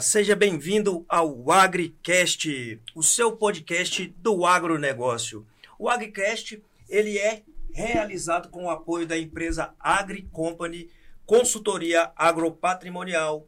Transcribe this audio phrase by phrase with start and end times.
[0.00, 5.46] Seja bem-vindo ao AgriCast, o seu podcast do agronegócio.
[5.78, 7.42] O AgriCast, ele é
[7.72, 10.90] realizado com o apoio da empresa Agri Company,
[11.24, 13.46] consultoria agropatrimonial,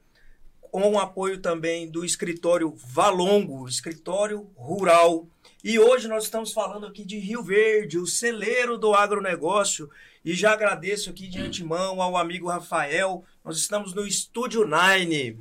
[0.61, 5.27] com o apoio também do escritório Valongo, escritório rural.
[5.63, 9.91] E hoje nós estamos falando aqui de Rio Verde, o celeiro do agronegócio,
[10.25, 13.25] e já agradeço aqui de antemão ao amigo Rafael.
[13.45, 15.39] Nós estamos no Estúdio Nine.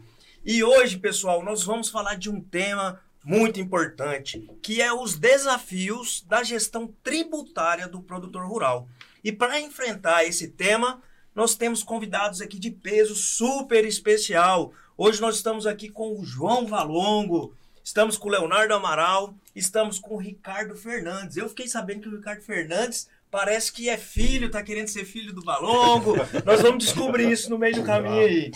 [0.50, 6.24] E hoje, pessoal, nós vamos falar de um tema muito importante, que é os desafios
[6.26, 8.88] da gestão tributária do produtor rural.
[9.22, 11.02] E para enfrentar esse tema,
[11.36, 14.72] nós temos convidados aqui de peso super especial.
[14.98, 17.54] Hoje nós estamos aqui com o João Valongo,
[17.84, 21.36] estamos com o Leonardo Amaral, estamos com o Ricardo Fernandes.
[21.36, 25.34] Eu fiquei sabendo que o Ricardo Fernandes parece que é filho, tá querendo ser filho
[25.34, 26.16] do Balongo.
[26.46, 28.52] Nós vamos descobrir isso no meio do caminho aí.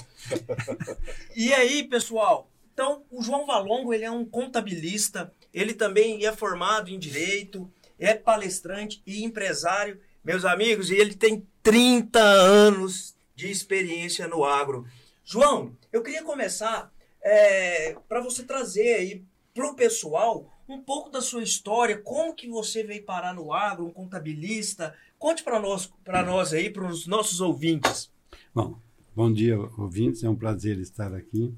[1.35, 2.49] E aí, pessoal?
[2.73, 8.13] Então, o João Valongo, ele é um contabilista, ele também é formado em direito, é
[8.13, 14.85] palestrante e empresário, meus amigos, e ele tem 30 anos de experiência no agro.
[15.23, 21.21] João, eu queria começar é, para você trazer aí para o pessoal um pouco da
[21.21, 24.95] sua história, como que você veio parar no agro, um contabilista.
[25.19, 28.09] Conte para nós, para nós aí, para os nossos ouvintes.
[28.55, 28.77] Bom,
[29.15, 30.23] bom dia, ouvintes.
[30.23, 31.53] É um prazer estar aqui.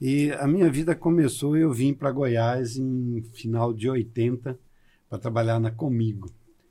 [0.00, 4.58] E a minha vida começou, eu vim para Goiás em final de 80
[5.08, 6.30] para trabalhar na Comigo.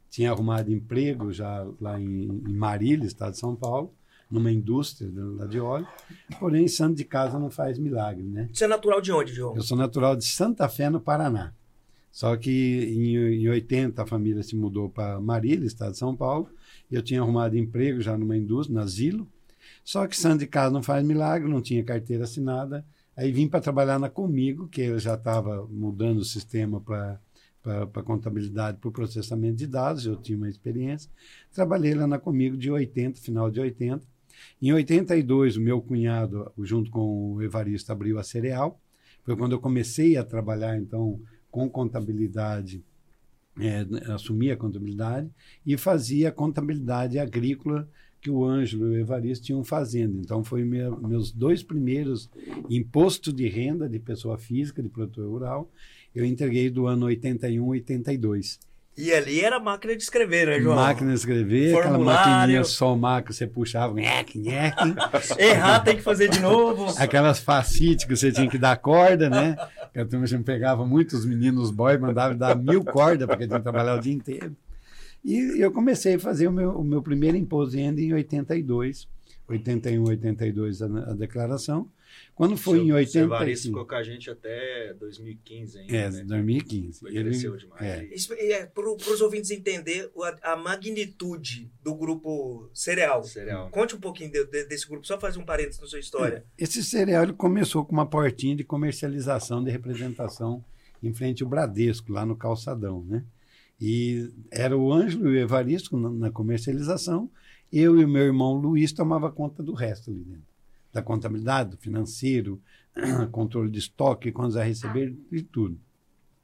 [0.10, 3.94] Tinha arrumado emprego já lá em, em Marília, estado de São Paulo,
[4.30, 5.88] numa indústria lá de óleo.
[6.40, 8.50] Porém, santo de casa não faz milagre, né?
[8.54, 9.56] Você é natural de onde, João?
[9.56, 11.54] Eu sou natural de Santa Fé, no Paraná.
[12.12, 16.50] Só que em, em 80 a família se mudou para Marília, estado de São Paulo.
[16.92, 19.28] Eu tinha arrumado emprego já numa indústria, na Zilo.
[19.84, 22.86] Só que santo de casa não faz milagre, não tinha carteira assinada.
[23.16, 27.20] Aí vim para trabalhar na Comigo, que eu já estava mudando o sistema para
[27.62, 31.10] para contabilidade, para o processamento de dados, eu tinha uma experiência.
[31.54, 34.04] Trabalhei lá na Comigo de 80, final de 80.
[34.62, 38.82] Em 82, o meu cunhado, junto com o Evaristo, abriu a Cereal.
[39.24, 41.20] Foi quando eu comecei a trabalhar, então,
[41.52, 42.84] com contabilidade,
[43.60, 45.30] é, assumia a contabilidade
[45.66, 47.88] e fazia a contabilidade agrícola
[48.22, 50.20] que o Ângelo e o Evaristo tinham fazendo.
[50.20, 52.30] Então, foi meu, meus dois primeiros
[52.70, 55.72] imposto de renda de pessoa física, de produtor rural,
[56.14, 58.60] eu entreguei do ano 81, 82.
[58.98, 60.76] E ali era máquina de escrever, né, João?
[60.76, 64.76] Máquina de escrever, aquela maquininha só máquina, você puxava, nhec, nhec.
[65.40, 66.94] Errar, tem que fazer de novo.
[66.98, 69.56] Aquelas facetes que você tinha que dar corda, né?
[69.94, 73.96] Que a turma pegava muitos meninos boys, mandava dar mil cordas, porque tinha que trabalhar
[73.96, 74.56] o dia inteiro.
[75.24, 77.38] E eu comecei a fazer o meu, o meu primeiro
[77.72, 79.08] renda em 82,
[79.52, 81.90] 81, 82 a, a declaração.
[82.36, 83.20] Quando foi seu, em 80.
[83.20, 85.96] O Evaristo ficou com a gente até 2015 ainda.
[85.96, 86.24] É, né?
[86.24, 87.00] 2015.
[87.00, 87.82] Foi Ele cresceu demais.
[87.82, 88.52] É.
[88.52, 93.24] é para os ouvintes entender a, a, magnitude do grupo Cereal.
[93.24, 93.70] Cereal.
[93.70, 96.46] Conte um pouquinho de, de, desse grupo, só fazer um parênteses na sua história.
[96.58, 100.64] Esse Cereal ele começou com uma portinha de comercialização, de representação
[101.02, 103.24] em frente ao Bradesco, lá no Calçadão, né?
[103.80, 107.30] E era o Ângelo e o Evaristo na, na comercialização,
[107.72, 110.52] eu e o meu irmão Luiz tomava conta do resto ali dentro
[110.92, 112.62] da contabilidade, do financeiro,
[113.32, 115.80] controle de estoque, quantos a receber e tudo.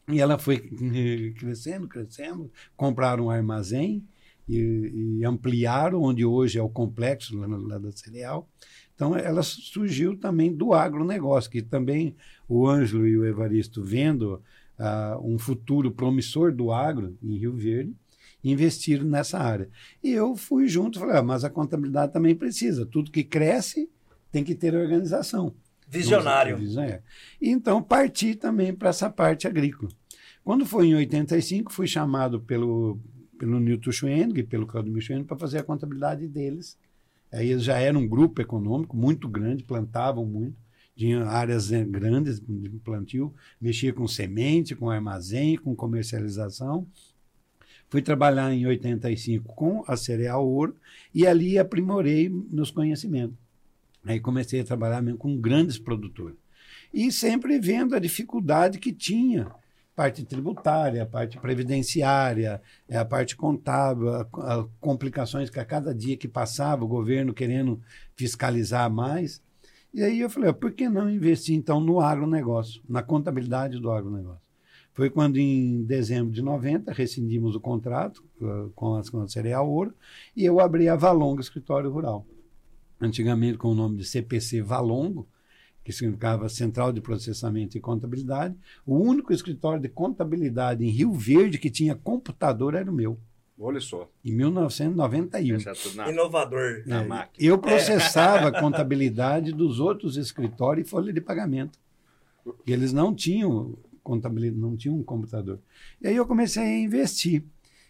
[0.09, 0.57] E ela foi
[1.37, 4.07] crescendo, crescendo, compraram um armazém
[4.47, 8.47] e, e ampliaram, onde hoje é o complexo lá, lá da cereal.
[8.95, 12.15] Então, ela surgiu também do agronegócio, que também
[12.47, 14.41] o Ângelo e o Evaristo, vendo
[14.79, 17.93] uh, um futuro promissor do agro em Rio Verde,
[18.43, 19.69] investiram nessa área.
[20.03, 22.85] E eu fui junto, falei, ah, mas a contabilidade também precisa.
[22.85, 23.89] Tudo que cresce
[24.31, 25.53] tem que ter organização.
[25.87, 26.57] Visionário.
[26.81, 27.01] É.
[27.41, 29.89] Então, parti também para essa parte agrícola.
[30.43, 32.99] Quando foi em 85, fui chamado pelo,
[33.37, 36.77] pelo Newton Schwenning, pelo Claudio Schwenning, para fazer a contabilidade deles.
[37.31, 40.55] Aí eles já eram um grupo econômico muito grande, plantavam muito,
[40.95, 46.87] tinha áreas grandes de plantio, mexia com semente, com armazém, com comercialização.
[47.89, 50.75] Fui trabalhar em 85 com a Cereal Ouro
[51.13, 53.37] e ali aprimorei meus conhecimentos.
[54.05, 56.37] Aí comecei a trabalhar mesmo com grandes produtores.
[56.93, 59.51] E sempre vendo a dificuldade que tinha
[59.95, 65.93] parte tributária, a parte previdenciária, é, a parte contábil, a, a complicações que a cada
[65.93, 67.81] dia que passava, o governo querendo
[68.15, 69.41] fiscalizar mais.
[69.93, 74.46] E aí eu falei, por que não investir então no agronegócio, na contabilidade do agronegócio?
[74.97, 79.69] Foi quando, em dezembro de 90, rescindimos o contrato uh, com, a, com a Cereal
[79.69, 79.93] Ouro
[80.35, 82.25] e eu abri a Valonga Escritório Rural
[82.99, 85.27] antigamente com o nome de CPC Valongo,
[85.83, 88.55] que significava Central de Processamento e Contabilidade.
[88.87, 93.19] O único escritório de contabilidade em Rio Verde que tinha computador era o meu.
[93.59, 94.09] Olha só.
[94.25, 95.59] Em 1991.
[95.95, 96.09] Na...
[96.09, 96.81] Inovador.
[96.87, 97.47] Na é, máquina.
[97.47, 101.77] Eu processava a contabilidade dos outros escritórios e folha de pagamento.
[102.65, 105.59] E eles não tinham contabilidade, não tinham um computador.
[106.01, 107.43] E aí eu comecei a investir.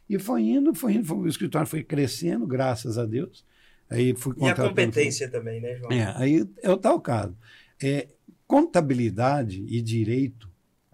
[0.10, 3.46] E foi indo, foi indo, foi, o escritório foi crescendo, graças a Deus.
[3.90, 5.92] Aí fui e a competência também, né, João?
[5.92, 7.38] É, aí é o tal caso.
[7.82, 8.08] É,
[8.48, 10.47] contabilidade e direito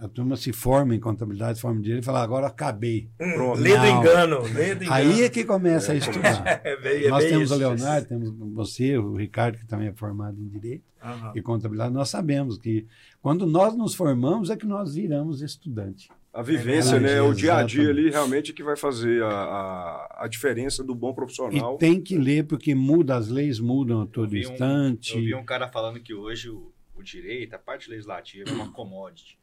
[0.03, 3.09] a turma se forma em contabilidade, forma em direito e fala, agora acabei.
[3.21, 4.93] Hum, lê do engano, lê do engano.
[4.93, 6.43] Aí é que começa a estudar.
[6.61, 9.93] é bem, é nós temos isso, o Leonardo, temos você, o Ricardo, que também é
[9.93, 11.31] formado em direito uhum.
[11.33, 11.93] e contabilidade.
[11.93, 12.85] Nós sabemos que
[13.21, 16.09] quando nós nos formamos é que nós viramos estudante.
[16.33, 17.21] A vivência, é né?
[17.21, 21.13] O dia a dia ali realmente que vai fazer a, a, a, diferença do bom
[21.13, 21.75] profissional.
[21.75, 25.15] E tem que ler, porque muda, as leis mudam a todo eu instante.
[25.15, 28.53] Um, eu vi um cara falando que hoje o, o direito, a parte legislativa, é
[28.53, 29.41] uma commodity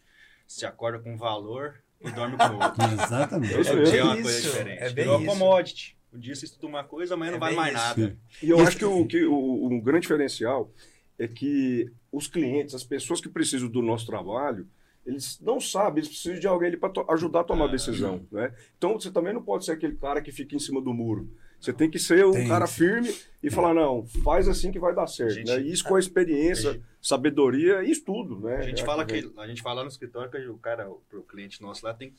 [0.51, 2.83] se acorda com um valor e dorme com outro.
[2.93, 3.55] Exatamente.
[3.55, 4.23] Todo é dia é uma isso.
[4.25, 4.83] coisa diferente.
[4.83, 5.27] É bem Virou isso.
[5.27, 5.97] commodity.
[6.13, 8.01] Um dia você estuda uma coisa, amanhã é não vale mais isso.
[8.01, 8.19] nada.
[8.43, 10.73] E eu acho que, o, que o, um grande diferencial
[11.17, 14.67] é que os clientes, as pessoas que precisam do nosso trabalho,
[15.07, 18.27] eles não sabem, eles precisam de alguém para ajudar a tomar a decisão.
[18.33, 18.53] Né?
[18.77, 21.31] Então você também não pode ser aquele cara que fica em cima do muro.
[21.61, 23.51] Você tem que ser um tem, cara firme e é.
[23.51, 25.35] falar, não, faz assim que vai dar certo.
[25.35, 25.61] Gente, né?
[25.61, 28.41] Isso com a experiência, gente, sabedoria e estudo.
[28.41, 28.57] Né?
[28.57, 31.61] A gente, é fala que, a gente fala no escritório que o cara, o cliente
[31.61, 32.17] nosso lá tem que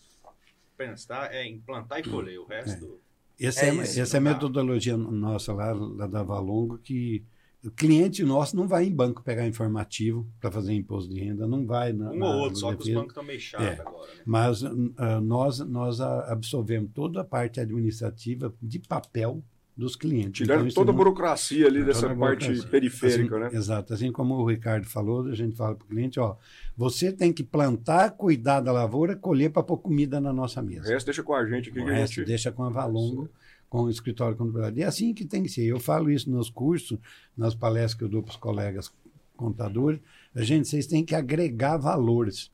[0.78, 2.40] pensar, é implantar e colher.
[2.40, 3.00] O resto.
[3.40, 3.48] É.
[3.48, 7.24] Essa é, é, isso, essa é a metodologia nossa lá, lá da Valongo, que
[7.64, 11.66] o cliente nosso não vai em banco pegar informativo para fazer imposto de renda, não
[11.66, 11.94] vai.
[11.94, 14.08] Na, um na, ou outro, só que os bancos estão meio chatos é, agora.
[14.08, 14.22] Né?
[14.26, 19.44] Mas uh, nós, nós absorvemos toda a parte administrativa de papel
[19.78, 20.46] dos clientes.
[20.46, 23.58] Tiraram então, toda a burocracia ali dessa parte periférica, assim, né?
[23.58, 23.94] Exato.
[23.94, 26.36] Assim como o Ricardo falou, a gente fala para o cliente, ó,
[26.76, 30.88] você tem que plantar, cuidar da lavoura, colher para pôr comida na nossa mesa.
[30.88, 31.80] O resto deixa com a gente aqui.
[31.80, 32.28] O resto gente...
[32.28, 33.30] deixa com a Valongo
[33.72, 34.82] com o escritório contabilidade.
[34.82, 35.64] E é assim que tem que ser.
[35.64, 37.00] Eu falo isso nos cursos,
[37.38, 38.94] nas palestras que eu dou para os colegas
[39.38, 40.02] contadores.
[40.36, 42.52] A gente, vocês têm que agregar valores.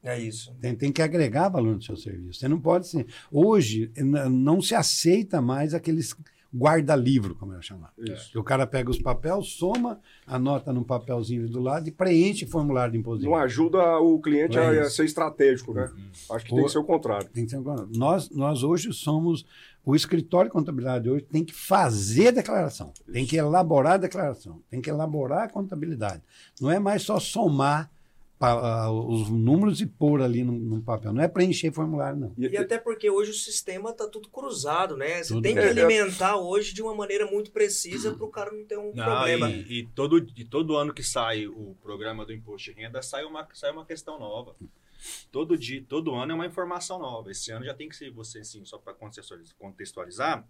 [0.00, 0.54] É isso.
[0.60, 2.38] Tem, tem que agregar valor no seu serviço.
[2.38, 3.04] Você não pode ser.
[3.32, 6.14] Hoje, não se aceita mais aqueles
[6.56, 7.92] guarda-livro, como eu chamar.
[7.98, 8.38] Isso.
[8.38, 12.92] O cara pega os papéis, soma, anota num papelzinho do lado e preenche o formulário
[12.92, 13.24] de imposto.
[13.24, 15.90] Não ajuda o cliente é a, ser estratégico, né?
[15.92, 16.36] Uhum.
[16.36, 17.28] Acho que tem que ser o contrário.
[17.28, 17.90] Tem que ser o contrário.
[17.96, 19.44] Nós, nós hoje somos.
[19.84, 24.62] O escritório de contabilidade hoje tem que fazer a declaração, tem que elaborar a declaração,
[24.70, 26.22] tem que elaborar a contabilidade.
[26.60, 27.90] Não é mais só somar
[28.90, 31.12] os números e pôr ali no, no, papel.
[31.12, 32.34] Não é preencher formulário, não.
[32.36, 35.22] E, até porque hoje o sistema está tudo cruzado, né?
[35.22, 38.50] Você tudo tem que é, alimentar hoje de uma maneira muito precisa para o cara
[38.52, 39.50] não ter um não, problema.
[39.50, 43.24] E, e, todo, e todo ano que sai o programa do imposto de renda, sai
[43.24, 44.54] uma, sai uma questão nova.
[45.30, 47.30] Todo dia, todo ano é uma informação nova.
[47.30, 48.94] Esse ano já tem que ser você, assim, só para
[49.58, 50.46] contextualizar.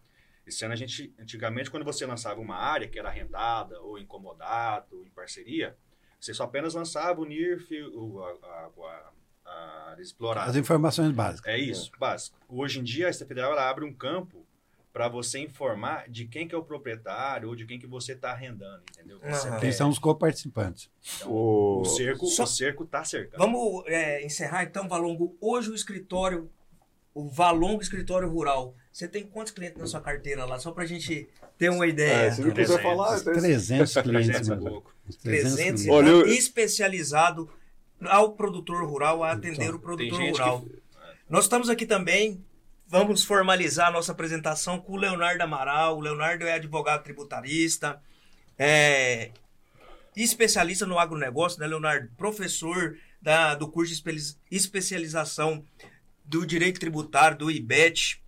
[0.46, 4.99] Esse ano a gente, antigamente, quando você lançava uma área que era arrendada, ou incomodado,
[4.99, 5.76] ou em parceria,
[6.20, 8.70] você só apenas lançava o NIRF, o, a, a,
[9.46, 9.96] a, a
[10.49, 11.52] As informações básicas.
[11.52, 12.38] É isso, básico.
[12.49, 14.44] Hoje em dia, a Federal ela abre um campo
[14.94, 18.30] para você informar de quem que é o proprietário ou de quem que você está
[18.30, 19.19] arrendando, entendeu?
[19.19, 19.59] Uhum.
[19.59, 20.88] Quem são os coparticipantes.
[21.16, 21.80] Então, o...
[21.80, 22.45] o cerco Só...
[22.45, 23.40] o cerco está cercado.
[23.40, 25.37] Vamos é, encerrar então, Valongo.
[25.40, 26.49] Hoje o escritório,
[27.12, 30.61] o Valongo Escritório Rural, você tem quantos clientes na sua carteira lá?
[30.61, 31.28] Só para a gente
[31.59, 32.28] ter uma ideia.
[32.28, 33.19] É, se não quiser falar...
[33.21, 34.28] 300 clientes.
[34.28, 34.95] 300 é pouco.
[35.25, 36.26] 300 Olha, eu...
[36.28, 37.50] especializado
[38.00, 40.61] ao produtor rural, a atender então, o produtor rural.
[40.61, 40.83] Que...
[41.28, 42.45] Nós estamos aqui também,
[42.87, 45.97] vamos formalizar a nossa apresentação com o Leonardo Amaral.
[45.97, 48.00] O Leonardo é advogado tributarista,
[48.59, 49.31] é
[50.17, 52.09] especialista no agronegócio, né, Leonardo?
[52.17, 55.64] Professor da, do curso de especialização
[56.25, 58.23] do Direito Tributário, do IBET,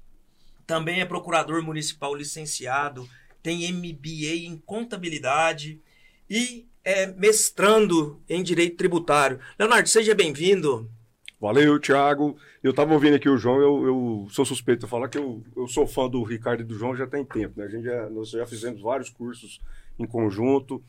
[0.67, 3.09] também é procurador municipal licenciado,
[3.43, 5.81] tem MBA em contabilidade
[6.29, 9.39] e é mestrando em direito tributário.
[9.59, 10.91] Leonardo, seja bem-vindo.
[11.47, 12.37] Valeu, Thiago.
[12.61, 15.69] Eu estava ouvindo aqui o João, eu, eu sou suspeito de falar que eu, eu
[15.69, 17.67] sou fã do Ricardo e do João já tem tempo, né?
[17.67, 19.61] A gente já, nós já fizemos vários cursos
[19.97, 20.83] em conjunto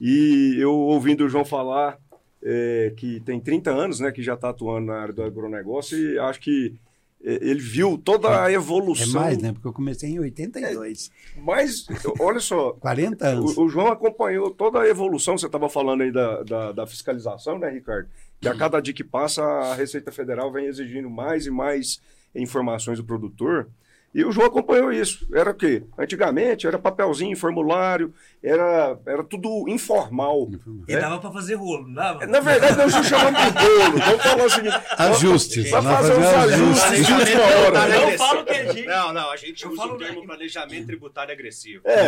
[0.00, 1.98] e eu ouvindo o João falar
[2.40, 6.16] é, que tem 30 anos, né, que já está atuando na área do agronegócio e
[6.16, 6.78] acho que
[7.24, 9.22] é, ele viu toda a evolução.
[9.22, 9.52] É mais, né?
[9.52, 11.10] Porque eu comecei em 82.
[11.34, 11.86] É, mas,
[12.20, 12.74] olha só.
[12.78, 13.56] 40 anos.
[13.56, 15.36] O, o, João acompanhou toda a evolução.
[15.38, 18.08] Você estava falando aí da, da, da, fiscalização, né, Ricardo?
[18.44, 21.98] Que a cada dia que passa, a Receita Federal vem exigindo mais e mais
[22.34, 23.70] informações do produtor.
[24.14, 25.26] E o João acompanhou isso.
[25.32, 25.82] Era o quê?
[25.98, 28.12] Antigamente era papelzinho, formulário,
[28.44, 30.48] era, era tudo informal.
[30.86, 32.26] E dava pra fazer rolo, não dava?
[32.26, 33.98] Na verdade, nós não chamamos de bolo.
[33.98, 35.02] Vamos falar assim.
[35.02, 35.70] Ajustes.
[35.70, 37.70] Pra Vai fazer uns ajustes de última hora.
[37.88, 38.18] Não agressivo.
[38.18, 38.86] falo que é gente.
[38.86, 41.82] Não, não, a gente Eu usa o termo planejamento tributário agressivo.
[41.86, 42.06] É,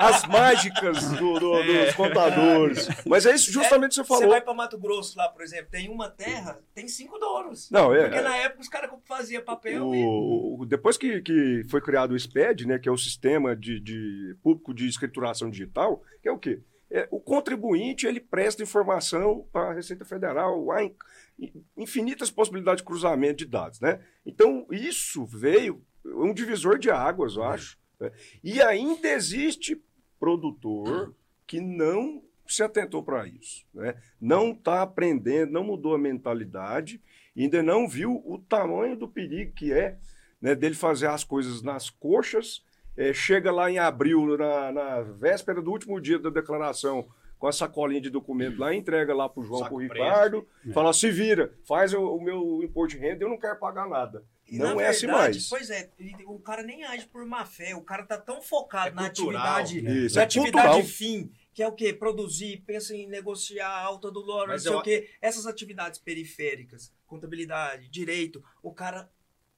[0.00, 2.88] as mágicas do- do- dos contadores.
[3.06, 4.30] Mas é isso justamente que você Você falou.
[4.30, 7.70] vai pra Mato Grosso lá, por exemplo, tem uma terra, tem cinco donos.
[7.70, 8.04] Não, é.
[8.08, 10.04] Porque na época os caras faziam papel e...
[10.04, 13.78] O, o- depois que, que foi criado o SPED, né, que é o Sistema de,
[13.80, 14.86] de Público de
[15.32, 16.60] Escrituração Digital, que é o quê?
[16.88, 20.94] É, o contribuinte ele presta informação para a Receita Federal, há in-
[21.76, 23.80] infinitas possibilidades de cruzamento de dados.
[23.80, 24.00] Né?
[24.24, 27.76] Então, isso veio, um divisor de águas, eu acho.
[27.98, 28.12] né?
[28.42, 29.82] E ainda existe
[30.20, 31.14] produtor
[31.46, 33.66] que não se atentou para isso.
[33.74, 33.96] Né?
[34.20, 37.02] Não está aprendendo, não mudou a mentalidade,
[37.36, 39.98] ainda não viu o tamanho do perigo que é
[40.40, 42.64] né, dele fazer as coisas nas coxas,
[42.96, 47.06] eh, chega lá em abril, na, na véspera do último dia da declaração,
[47.38, 49.92] com a sacolinha de documento lá, entrega lá para o João, para o preso.
[49.92, 53.86] Ricardo, fala, se vira, faz o, o meu imposto de renda, eu não quero pagar
[53.88, 54.24] nada.
[54.48, 55.48] E, não na é assim mais.
[55.48, 55.90] Pois é,
[56.26, 59.56] o cara nem age por má fé, o cara tá tão focado É na cultural,
[59.58, 59.90] atividade, né?
[60.06, 60.82] Isso, na é atividade cultural.
[60.84, 61.92] fim, que é o quê?
[61.92, 65.10] Produzir, pensa em negociar a alta do dólar, não sei eu- o quê.
[65.20, 69.10] Essas atividades periféricas, contabilidade, direito, o cara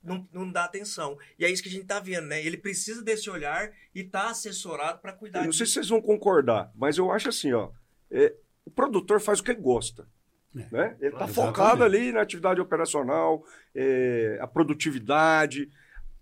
[0.02, 1.18] não, não dá atenção.
[1.38, 2.44] E é isso que a gente tá vendo, né?
[2.44, 5.72] Ele precisa desse olhar e tá assessorado para cuidar Eu não sei disso.
[5.72, 7.70] se vocês vão concordar, mas eu acho assim, ó,
[8.10, 10.08] é, o produtor faz o que ele gosta.
[10.56, 10.66] É.
[10.70, 10.96] Né?
[11.00, 15.70] Ele está focado ali na atividade operacional, é, a produtividade.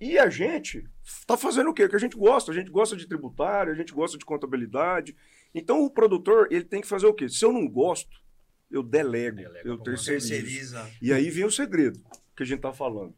[0.00, 1.84] E a gente está fazendo o quê?
[1.84, 2.50] O que a gente gosta.
[2.52, 5.16] A gente gosta de tributário, a gente gosta de contabilidade.
[5.54, 7.28] Então o produtor ele tem que fazer o quê?
[7.28, 8.20] Se eu não gosto,
[8.70, 10.28] eu delego, Delega eu terceirizo.
[10.28, 10.90] Terceiriza.
[11.00, 12.00] E aí vem o segredo
[12.36, 13.14] que a gente está falando.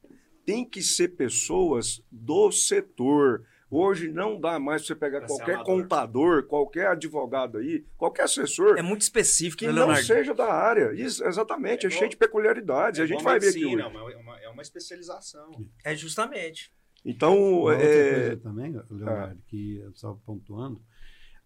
[0.49, 3.45] Tem que ser pessoas do setor.
[3.71, 5.64] Hoje não dá mais para você pegar qualquer amador.
[5.67, 10.95] contador, qualquer advogado aí, qualquer assessor É muito específico, que né, não seja da área.
[10.95, 12.99] Isso, exatamente, é, É cheio de peculiaridades.
[12.99, 13.78] É a gente vai ver aqui hoje.
[13.78, 15.50] É uma, é uma, é uma especialização.
[15.85, 16.73] É justamente.
[17.05, 20.83] Então, Uma outra é, coisa também, Leonardo, que eu só pontuando,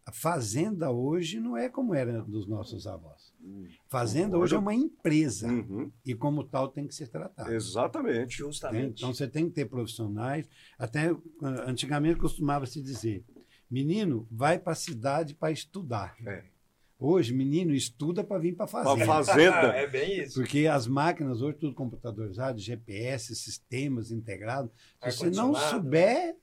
[0.06, 3.31] a fazenda hoje não é como era dos nossos avós.
[3.88, 7.54] Fazenda hoje é uma empresa uhum, e como tal tem que ser tratada.
[7.54, 8.18] exatamente.
[8.18, 8.26] né?
[8.28, 8.98] Justamente.
[8.98, 10.48] Então você tem que ter profissionais.
[10.78, 13.24] Até ah, antigamente costumava se dizer:
[13.70, 16.16] menino, vai para a cidade para estudar.
[16.24, 16.44] É.
[16.98, 19.04] Hoje, menino estuda para vir para a fazenda.
[19.04, 19.66] fazenda.
[19.74, 20.34] é bem isso.
[20.38, 24.70] Porque as máquinas hoje, tudo computadorizado, GPS, sistemas integrados.
[25.02, 25.82] Se você não Ar-condicionado.
[25.82, 26.36] souber,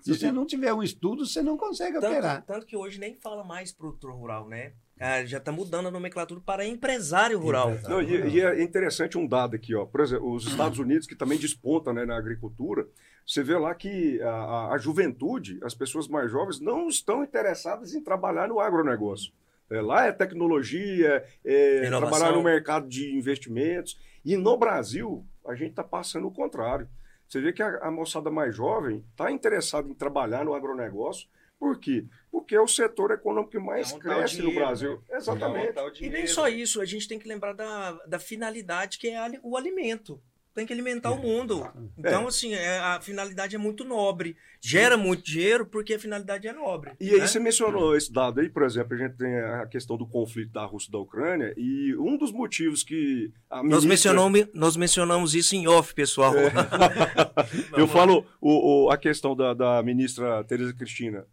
[0.00, 2.36] se você não tiver um estudo, você não consegue operar.
[2.36, 4.74] Tanto, tanto que hoje nem fala mais produtor rural, né?
[4.98, 7.72] Ah, já está mudando a nomenclatura para empresário rural.
[7.88, 9.84] Não, e, e é interessante um dado aqui, ó.
[9.84, 12.86] Por exemplo, os Estados Unidos, que também despontam né, na agricultura,
[13.26, 18.00] você vê lá que a, a- juventude, as pessoas mais jovens, não estão interessadas em
[18.02, 19.32] trabalhar no agronegócio.
[19.68, 22.10] É, lá é tecnologia, é Inovação.
[22.10, 23.98] trabalhar no mercado de investimentos.
[24.24, 26.88] E no Brasil, a gente está passando o contrário.
[27.26, 31.28] Você vê que a, a moçada mais jovem está interessada em trabalhar no agronegócio.
[31.64, 32.04] Por quê?
[32.30, 35.02] Porque é o setor econômico que mais É cresce no dinheiro, Brasil.
[35.08, 35.16] né?
[35.16, 35.78] Exatamente.
[35.78, 39.18] O E nem só isso, a gente tem que lembrar da, da finalidade que é
[39.42, 40.20] o alimento.
[40.54, 41.68] Tem que alimentar o mundo.
[41.98, 44.36] Então, assim, é- a finalidade é muito nobre.
[44.60, 46.92] Gera muito dinheiro porque a finalidade é nobre.
[47.00, 47.26] E aí né?
[47.26, 50.64] você mencionou esse dado aí, por exemplo, a gente tem a questão do conflito da
[50.64, 55.34] Rússia e da Ucrânia, e um dos motivos que a Nós, ministra- mencionamos, nós mencionamos
[55.34, 56.32] isso em off, pessoal.
[57.76, 61.26] Eu falo o, o- a questão da, da ministra Tereza Cristina.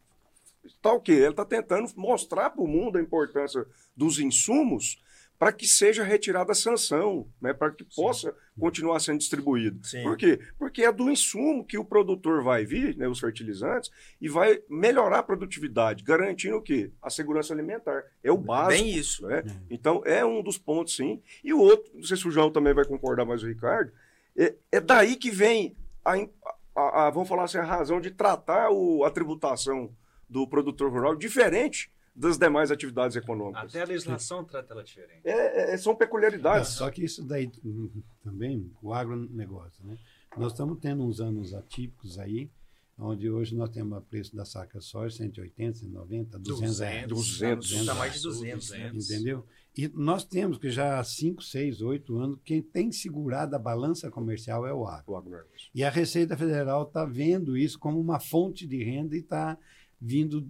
[0.82, 1.14] Tá o quê?
[1.14, 3.66] Ela está tentando mostrar para o mundo a importância
[3.96, 5.02] dos insumos
[5.40, 7.52] para que seja retirada a sanção, né?
[7.52, 9.84] para que possa continuar sendo distribuído.
[9.84, 10.04] Sim.
[10.04, 10.40] Por quê?
[10.60, 13.90] Porque é do insumo que o produtor vai vir, né, os fertilizantes,
[14.22, 16.92] e vai melhorar a produtividade, garantindo o quê?
[17.02, 18.04] A segurança alimentar.
[18.24, 18.84] É o básico.
[18.84, 19.26] Bem isso.
[19.26, 19.44] né?
[19.68, 21.20] Então, é um dos pontos, sim.
[21.44, 23.92] E o outro, não sei se o João também vai concordar, mas o Ricardo,
[24.38, 25.76] é, é daí que vem,
[26.06, 26.14] a,
[26.76, 29.90] a- a- vamos falar assim, a razão de tratar o- a tributação
[30.32, 33.70] do produtor rural diferente das demais atividades econômicas.
[33.70, 35.22] Até a legislação trata ela diferente.
[35.24, 36.70] É, é, são peculiaridades.
[36.70, 37.52] Só que isso daí
[38.24, 39.98] também, o agronegócio, né?
[40.38, 42.50] Nós estamos tendo uns anos atípicos aí,
[42.98, 47.08] onde hoje nós temos o preço da saca soja 180, 190, 200 reais.
[47.08, 47.86] 200.
[47.86, 48.92] Tá mais de 200, né?
[48.94, 49.46] Entendeu?
[49.78, 54.12] E nós temos que já há 5, 6, 8 anos, quem tem segurado a balança
[54.12, 55.14] comercial é o agro.
[55.14, 55.70] O agronegócio.
[55.74, 59.58] E a Receita Federal está vendo isso como uma fonte de renda e está
[60.02, 60.44] vindo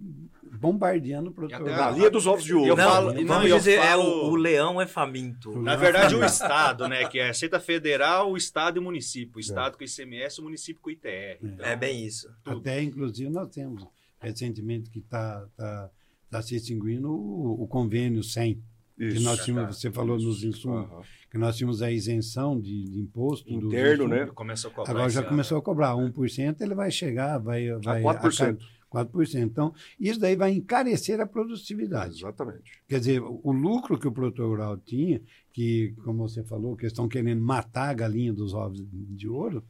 [0.58, 1.60] bombardeando o produtor.
[1.62, 1.94] até Na rural.
[1.98, 2.68] linha dos ovos de ouro.
[2.68, 5.60] Eu não, falo- vamos não, eu dizer, é, falo- o, o leão é faminto.
[5.60, 7.06] Na verdade, o Estado, né?
[7.08, 9.36] Que é a Receita Federal, o Estado e o município.
[9.36, 11.38] O Estado com o ICMS, o município com o ITR.
[11.42, 12.28] Então, É bem isso.
[12.44, 12.58] tudo.
[12.58, 13.84] Até, inclusive, nós temos
[14.20, 15.90] recentemente que está tá,
[16.30, 18.54] tá se extinguindo o, o convênio 100,
[18.96, 19.24] que Isso.
[19.24, 21.02] nós tínhamos, você falou nos insumos, Aham.
[21.30, 23.50] que nós tínhamos a isenção de, de imposto.
[23.52, 24.10] Interno, insumos.
[24.26, 24.26] né?
[24.32, 25.28] Começou a cobrar Agora já ano.
[25.30, 28.58] começou a cobrar 1%, ele vai chegar, vai, A vai 4%.
[28.92, 29.42] 4%.
[29.42, 32.18] Então, isso daí vai encarecer a produtividade.
[32.18, 32.82] Exatamente.
[32.88, 35.20] Quer dizer, o lucro que o produtor rural tinha,
[35.52, 39.64] que, como você falou, que estão querendo matar a galinha dos ovos de ouro,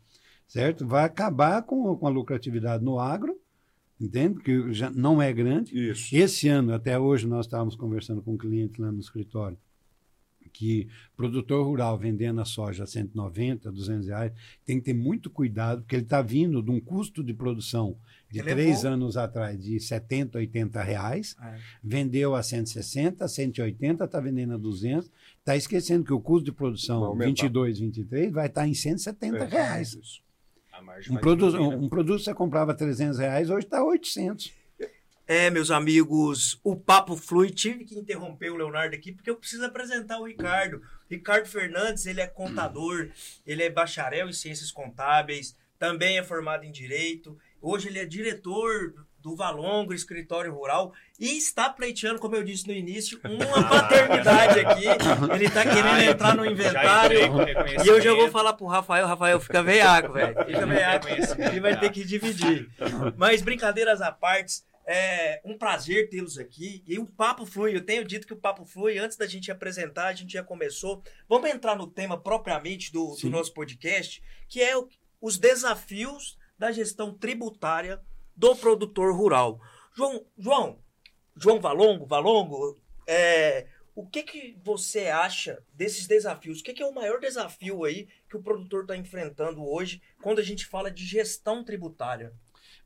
[0.46, 0.86] certo?
[0.86, 3.38] Vai acabar com, com a lucratividade no agro,
[4.00, 4.40] entende?
[4.40, 5.90] Que já não é grande.
[5.90, 6.14] Isso.
[6.14, 9.58] Esse ano, até hoje, nós estávamos conversando com um cliente lá no escritório,
[10.52, 14.32] que produtor rural vendendo a soja a 190, 200 reais,
[14.64, 17.96] tem que ter muito cuidado, porque ele está vindo de um custo de produção
[18.30, 21.58] de Ele é três anos atrás de 70, 80 reais, É.
[21.82, 27.02] vendeu a 160, 180, está vendendo a 200, está esquecendo que o custo de produção
[27.04, 27.26] aumentar.
[27.26, 29.96] 22, 23 vai estar em 170 É, reais.
[31.10, 31.76] Um produto, né?
[31.76, 34.52] um produto que você comprava 300 reais, hoje está 800.
[35.26, 37.50] É, meus amigos, o papo flui.
[37.50, 40.82] Tive que interromper o Leonardo aqui porque eu preciso apresentar o Ricardo.
[41.08, 43.08] Ricardo Fernandes, ele é contador,
[43.46, 47.38] ele é bacharel em ciências contábeis, também é formado em direito.
[47.60, 52.72] Hoje ele é diretor do Valongo, escritório rural, e está pleiteando, como eu disse no
[52.72, 54.84] início, uma paternidade aqui.
[55.32, 57.18] Ele está querendo Ah, entrar no inventário.
[57.84, 60.34] E eu já vou falar pro Rafael, Rafael, fica veiaco, velho.
[60.44, 61.06] Fica veiaco.
[61.08, 62.68] Ele vai ter que dividir.
[63.16, 66.82] Mas brincadeiras à parte, é um prazer tê-los aqui.
[66.86, 67.74] E o papo flui.
[67.76, 68.98] Eu tenho dito que o papo flui.
[68.98, 71.02] Antes da gente apresentar, a gente já começou.
[71.28, 74.88] Vamos entrar no tema propriamente do, do nosso podcast, que é o-
[75.20, 78.00] os desafios da gestão tributária
[78.36, 79.60] do produtor rural.
[79.96, 80.78] João, João,
[81.36, 86.60] João Valongo, Valongo, é, o que, que você acha desses desafios?
[86.60, 90.38] O que, que é o maior desafio aí que o produtor está enfrentando hoje quando
[90.38, 92.32] a gente fala de gestão tributária?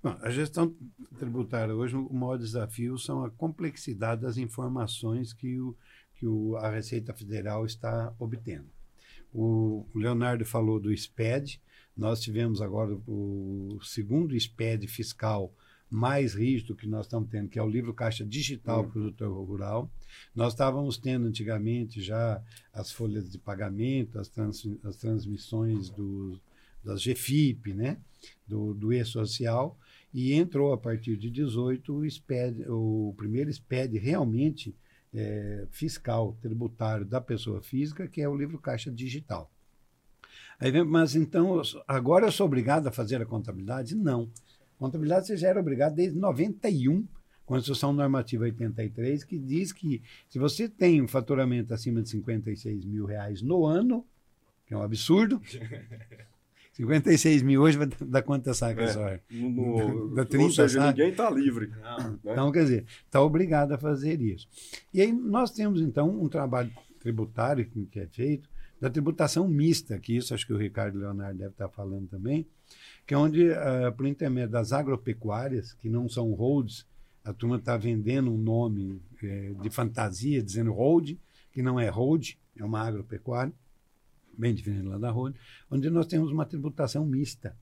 [0.02, 0.74] Bom, a gestão
[1.18, 5.76] tributária hoje, o maior desafio são a complexidade das informações que, o,
[6.14, 8.70] que o, a Receita Federal está obtendo.
[9.32, 11.60] O, o Leonardo falou do SPED,
[11.96, 15.52] nós tivemos agora o segundo SPED fiscal
[15.88, 18.90] mais rígido que nós estamos tendo, que é o livro Caixa Digital Uhum.
[18.90, 19.90] Produtor Rural.
[20.34, 22.42] Nós estávamos tendo antigamente já
[22.72, 26.40] as folhas de pagamento, as, trans, as transmissões do,
[26.82, 27.98] das GFIP, né?
[28.46, 29.78] do, do E-Social,
[30.12, 34.74] e entrou a partir de 18 o, SPED, o primeiro SPED realmente
[35.14, 39.50] é, fiscal, tributário da pessoa física, que é o livro Caixa Digital.
[40.58, 43.94] Aí vem, mas então, agora eu sou obrigado a fazer a contabilidade?
[43.94, 44.30] Não.
[44.78, 47.06] Contabilidade você já era obrigado desde 91,
[47.44, 53.06] Constituição Normativa 83, que diz que se você tem um faturamento acima de 56 mil
[53.06, 54.04] reais no ano,
[54.66, 55.40] que é um absurdo,
[56.76, 58.88] 56 mil hoje vai dar quanta saca É.
[58.88, 59.00] só?
[59.30, 60.88] No, Da ou 30, seja, sabe?
[60.98, 61.68] ninguém está livre.
[61.80, 62.18] Não, né?
[62.24, 64.46] Então, quer dizer, está obrigado a fazer isso.
[64.92, 70.14] E aí nós temos, então, um trabalho tributário que é feito, da tributação mista, que
[70.14, 72.46] isso acho que o Ricardo Leonardo deve estar falando também,
[73.06, 76.86] que é onde, ah, por intermédio das agropecuárias, que não são holds,
[77.24, 81.16] a turma está vendendo um nome eh, de fantasia, dizendo hold,
[81.52, 83.52] que não é hold, é uma agropecuária,
[84.36, 85.34] bem diferente lá da hold,
[85.70, 87.56] onde nós temos uma tributação mista,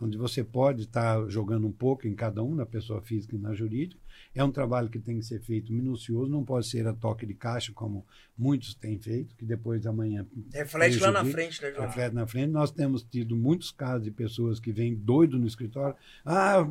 [0.00, 3.54] onde você pode estar jogando um pouco em cada um, na pessoa física e na
[3.54, 4.00] jurídica.
[4.34, 7.34] É um trabalho que tem que ser feito minucioso, não pode ser a toque de
[7.34, 8.06] caixa, como
[8.38, 11.86] muitos têm feito, que depois da manhã Reflete lá na frente, né, João?
[11.86, 12.50] reflete na frente.
[12.50, 15.96] Nós temos tido muitos casos de pessoas que vêm doido no escritório.
[16.24, 16.66] Ah,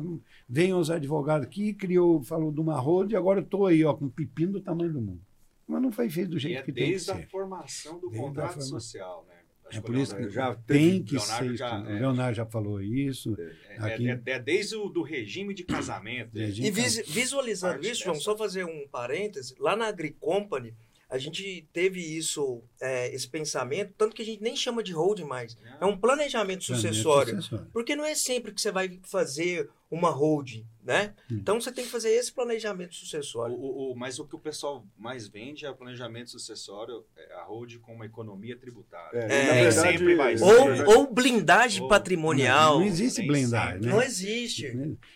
[0.48, 3.94] vem os advogados aqui, criou, falou de uma roda e agora eu estou aí, ó,
[3.94, 5.20] com um pepino do tamanho do mundo.
[5.68, 7.28] Mas não foi feito do E jeito é que tem que desde a ser.
[7.28, 9.29] formação do Desde contrato forma- social, né?
[9.78, 11.56] É que por isso que Leonardo já tem que Leonardo ser.
[11.56, 11.98] já- o é.
[12.00, 13.36] Leonardo já falou isso.
[13.38, 16.36] É, Aqui- é- é desde o do regime de casamento.
[16.38, 18.24] É, E vis- visualizando isso, João, dessa.
[18.24, 20.74] só fazer um parêntese, lá na AgriCompany,
[21.10, 25.24] a gente teve isso, é, esse pensamento, tanto que a gente nem chama de holding
[25.24, 25.56] mais.
[25.80, 27.36] É um planejamento sucessório.
[27.42, 27.66] Sucessório.
[27.72, 31.14] Porque não é sempre que você vai fazer uma holding, né?
[31.28, 31.38] Hum.
[31.40, 33.56] Então você tem que fazer esse planejamento O- sucessório.
[33.56, 37.42] o- o- mas o que o pessoal mais vende é o planejamento sucessório, é a
[37.42, 39.18] hold com uma economia tributária.
[39.18, 40.44] É, É, verdade, sempre vai ser.
[40.44, 42.78] Ou, ou blindagem Ou- patrimonial.
[42.78, 43.88] Não existe nem blindagem, né?
[43.90, 44.72] Não existe.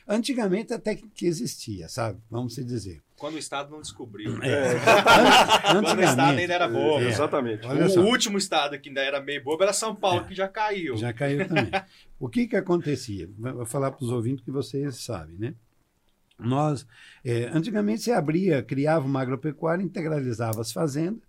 [0.09, 2.21] Antigamente até que existia, sabe?
[2.29, 3.01] Vamos se dizer.
[3.25, 4.37] Quando o Estado não descobriu.
[4.37, 4.47] né?
[4.47, 4.75] É.
[4.75, 7.03] Quando o Estado Antigamente, ainda era bobo.
[7.03, 7.09] É.
[7.09, 7.67] Exatamente.
[7.67, 8.01] Olha o só.
[8.03, 10.25] último Estado que ainda era meio bobo era São Paulo, É.
[10.25, 10.95] que já caiu.
[10.99, 11.71] Já caiu também.
[12.21, 13.27] O que que acontecia?
[13.39, 15.55] Vou falar para os ouvintes que vocês sabem, né?
[16.39, 16.87] Nós,
[17.25, 21.23] é, antigamente você abria, criava uma agropecuária, integralizava as fazendas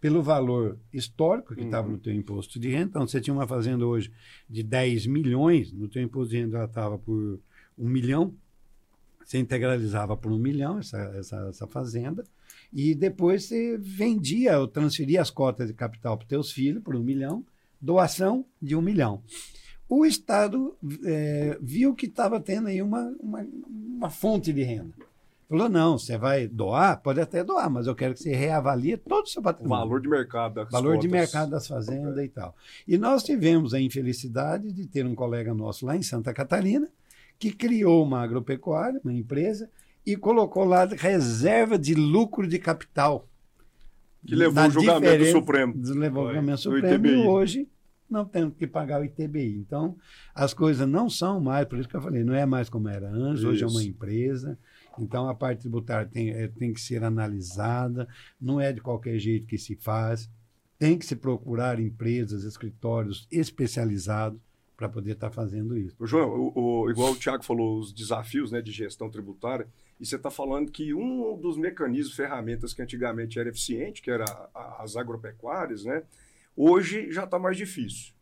[0.00, 1.92] pelo valor histórico que estava Uhum.
[1.94, 2.84] no teu imposto de renda.
[2.90, 4.10] Então, você tinha uma fazenda hoje
[4.48, 7.38] de 10 milhões, no teu imposto de renda ela estava por
[7.78, 8.32] um milhão,
[9.26, 12.22] você integralizava por um milhão essa, essa, essa fazenda,
[12.72, 17.02] e depois você vendia ou transferia as cotas de capital para teus filhos por um
[17.02, 17.44] milhão,
[17.80, 19.20] doação de um milhão.
[19.88, 24.94] O Estado eh, viu que estava tendo aí uma, uma, uma fonte de renda.
[25.48, 27.00] Falou, não, você vai doar?
[27.00, 30.00] Pode até doar, mas eu quero que você reavalie todo o seu O patrimônio valor
[30.00, 32.54] de mercado das valor de mercado das fazendas e tal.
[32.86, 36.88] E nós tivemos a infelicidade de ter um colega nosso lá em Santa Catarina
[37.38, 39.70] que criou uma agropecuária, uma empresa,
[40.04, 43.28] e colocou lá reserva de lucro de capital.
[44.24, 45.74] Que levou o julgamento Supremo.
[45.76, 47.68] Levou o julgamento supremo e hoje
[48.08, 49.56] não temos que pagar o ITBI.
[49.56, 49.96] Então,
[50.34, 53.08] as coisas não são mais, por isso que eu falei, não é mais como era
[53.08, 54.58] antes, hoje é uma empresa.
[54.98, 58.08] Então, a parte tributária tem, é, tem que ser analisada,
[58.40, 60.30] não é de qualquer jeito que se faz.
[60.78, 64.40] Tem que se procurar empresas, escritórios especializados
[64.76, 65.96] para poder estar fazendo isso.
[65.98, 69.66] Ô, João, o, o- igual o Tiago falou, os desafios né, de gestão tributária,
[69.98, 74.24] e você está falando que um dos mecanismos, ferramentas que antigamente era eficiente, que era
[74.54, 76.02] a- as agropecuárias, né,
[76.54, 78.12] hoje já está mais difícil.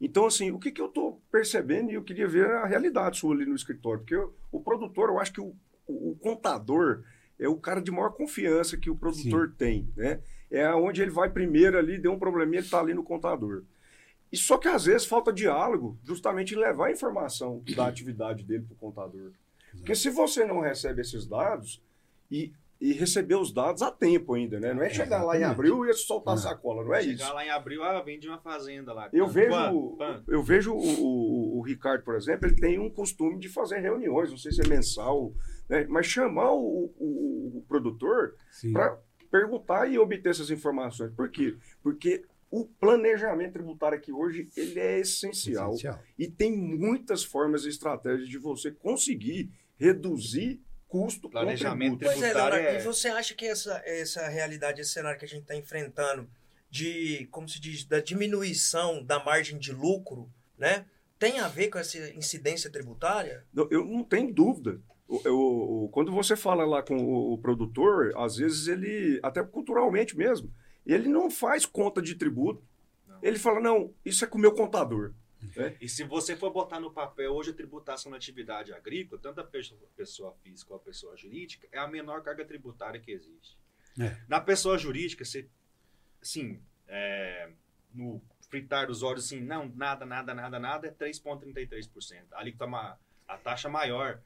[0.00, 3.34] Então, assim, o que, que eu estou percebendo, e eu queria ver a realidade sua
[3.34, 5.54] ali no escritório, porque eu- o produtor, eu acho que o,
[5.86, 7.02] o- contador
[7.38, 10.20] é o cara de maior confiança que o produtor tem, né?
[10.50, 13.62] É onde ele vai primeiro ali, deu um probleminha, ele está ali no contador.
[14.32, 18.64] E só que às vezes falta diálogo, justamente em levar a informação da atividade dele
[18.64, 19.32] para o contador.
[19.72, 21.82] Porque se você não recebe esses dados
[22.30, 24.72] e, e receber os dados a tempo ainda, né?
[24.74, 27.34] Não é chegar lá em abril e soltar a sacola, não é Chegar isso.
[27.34, 29.08] lá em abril, ah, vende uma fazenda lá.
[29.12, 29.96] Eu vejo, Quanto?
[29.96, 30.32] Quanto?
[30.32, 34.30] eu vejo o, o- o Ricardo, por exemplo, ele tem um costume de fazer reuniões,
[34.30, 35.32] não sei se é mensal,
[35.68, 35.86] né?
[35.88, 38.34] mas chamar o, o- o produtor
[38.72, 38.98] para
[39.30, 41.12] perguntar e obter essas informações.
[41.14, 41.56] Por quê?
[41.82, 45.70] Porque o planejamento tributário aqui hoje ele é essencial.
[45.70, 45.98] Essencial.
[46.18, 52.04] E tem muitas formas e estratégias de você conseguir reduzir custo Planejamento tributo.
[52.04, 55.24] Pois é, tributário Leonardo, é- e você acha que essa, essa realidade, esse cenário que
[55.24, 56.28] a gente está enfrentando,
[56.70, 60.84] de, como se diz, da diminuição da margem de lucro, né?
[61.18, 63.44] Tem a ver com essa incidência tributária?
[63.52, 64.80] Não, Eu não tenho dúvida.
[65.24, 70.50] Eu- o- quando você fala lá com o produtor, às vezes ele, até culturalmente mesmo,
[70.86, 72.62] ele não faz conta de tributo.
[73.06, 73.18] Não.
[73.22, 75.12] Ele fala, não, isso é com o meu contador.
[75.80, 79.44] E se você for botar no papel hoje a tributação na atividade agrícola, tanto a
[79.44, 83.58] pessoa, pessoa física quanto a pessoa jurídica, é a menor carga tributária que existe.
[83.98, 84.16] É.
[84.28, 85.48] Na pessoa jurídica, você,
[86.22, 87.50] assim, é,
[87.92, 92.22] no fritar dos olhos, assim, não, nada, nada, nada, nada, é 3,33%.
[92.32, 94.20] Ali tá uma, a taxa maior.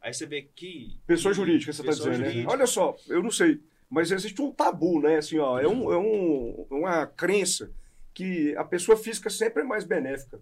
[0.00, 0.98] Aí você vê que...
[1.06, 2.44] Pessoa que- jurídica, você está dizendo, né?
[2.46, 5.16] Olha só, eu não sei, mas existe um tabu, né?
[5.16, 7.70] Assim, ó, é, um, é um- uma crença
[8.14, 10.40] que a pessoa física sempre é mais benéfica.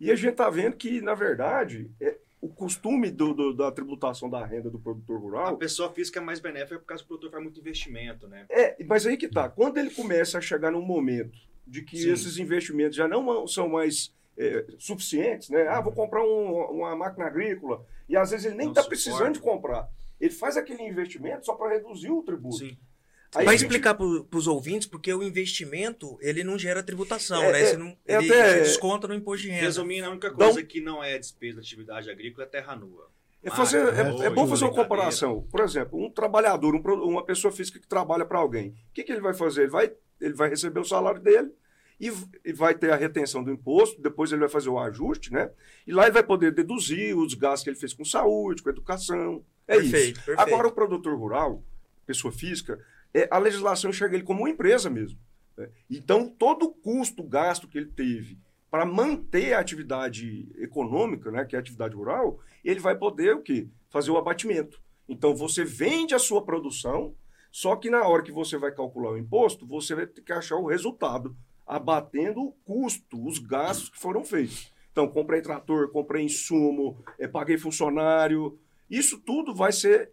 [0.00, 4.28] E a gente está vendo que, na verdade, é- o costume do- do- da tributação
[4.28, 7.08] da renda do produtor A rural pessoa física é mais benéfica por causa que o
[7.08, 8.46] produtor faz muito investimento, né?
[8.50, 9.48] É, mas aí que tá.
[9.48, 12.10] Quando ele começa a chegar num momento de que Sim.
[12.10, 15.68] esses investimentos já não são mais é, suficientes, né?
[15.68, 19.40] Ah, vou comprar um- uma máquina agrícola e às vezes ele nem está precisando de
[19.40, 19.86] comprar.
[20.22, 22.56] Ele faz aquele investimento só para reduzir o tributo.
[22.58, 22.78] Sim.
[23.34, 27.52] Aí Vai gente- explicar para os ouvintes, porque o investimento, ele não gera tributação, É,
[27.52, 27.60] né?
[27.62, 29.62] é, Você não, é ele até- desconta no imposto de renda.
[29.62, 33.10] Resumindo, a única Então- coisa que não é despesa da atividade agrícola é terra nua.
[33.42, 35.42] É, fazer, é, é bom fazer uma comparação.
[35.50, 38.68] Por exemplo, um trabalhador, um uma pessoa física que trabalha para alguém.
[38.68, 39.62] O que, que ele vai fazer?
[39.62, 41.50] Ele vai, ele vai receber o salário dele
[42.02, 45.52] e, vai ter a retenção do imposto, depois ele vai fazer o ajuste, né?
[45.86, 49.44] E lá ele vai poder deduzir os gastos que ele fez com saúde, com educação.
[49.68, 50.26] É Perfeito, isso.
[50.26, 50.40] perfeito.
[50.40, 51.62] Agora, o produtor rural,
[52.04, 52.84] pessoa física,
[53.14, 55.16] é, a legislação enxerga ele como uma empresa mesmo.
[55.56, 55.68] né?
[55.88, 58.36] Então, todo o custo, gasto que ele teve
[58.68, 63.42] para manter a atividade econômica, né, que é a atividade rural, ele vai poder o
[63.42, 63.68] quê?
[63.90, 64.80] Fazer o abatimento.
[65.08, 67.14] Então, você vende a sua produção,
[67.52, 70.56] só que na hora que você vai calcular o imposto, você vai ter que achar
[70.56, 71.36] o resultado,
[71.76, 74.70] abatendo o custo, os gastos que foram feitos.
[74.90, 78.58] Então, comprei trator, comprei insumo, eh, paguei funcionário,
[78.90, 80.10] isso tudo vai ser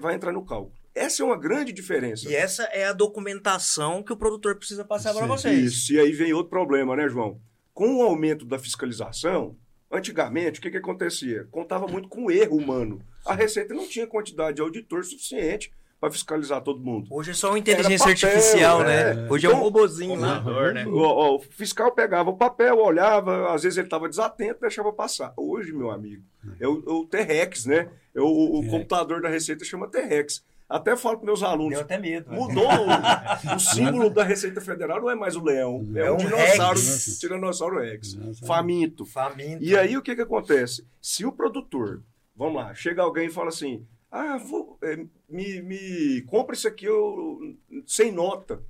[0.00, 0.72] vai entrar no cálculo.
[0.94, 2.28] Essa é uma grande diferença.
[2.28, 5.72] E essa é a documentação que o produtor precisa passar para vocês.
[5.72, 7.40] Isso, e aí vem outro problema, né, João?
[7.72, 9.56] Com o aumento da fiscalização,
[9.90, 11.46] antigamente, o que, que acontecia?
[11.50, 13.02] Contava muito com erro humano.
[13.24, 17.06] A Receita não tinha quantidade de auditor suficiente para fiscalizar todo mundo.
[17.10, 19.14] Hoje é só uma inteligência papel, artificial, é.
[19.14, 19.26] né?
[19.30, 20.40] Hoje é um Então, robozinho lá.
[20.72, 20.86] Né?
[20.86, 25.34] O, o- o fiscal pegava o papel, olhava, às vezes ele estava desatento, deixava passar.
[25.36, 26.22] Hoje, meu amigo,
[26.58, 27.90] é o, o T-Rex, né?
[28.14, 28.24] É o,
[28.60, 28.68] o É.
[28.68, 30.42] computador da Receita chama T-Rex.
[30.66, 32.30] Até falo para meus alunos, Deu até medo.
[32.30, 32.36] né?
[32.38, 32.86] mudou o,
[33.56, 36.78] o símbolo da Receita Federal, não é mais o leão, é, É um um dinossauro,
[36.78, 37.18] Rex.
[37.18, 38.46] tiranossauro Rex, Nossa.
[38.46, 39.04] faminto.
[39.04, 39.62] Faminto.
[39.62, 40.86] E aí o que que acontece?
[41.02, 42.02] Se o produtor,
[42.36, 44.96] vamos lá, chega alguém e fala assim, ah, vou, é,
[45.28, 48.62] me, me compra isso aqui eu, sem nota,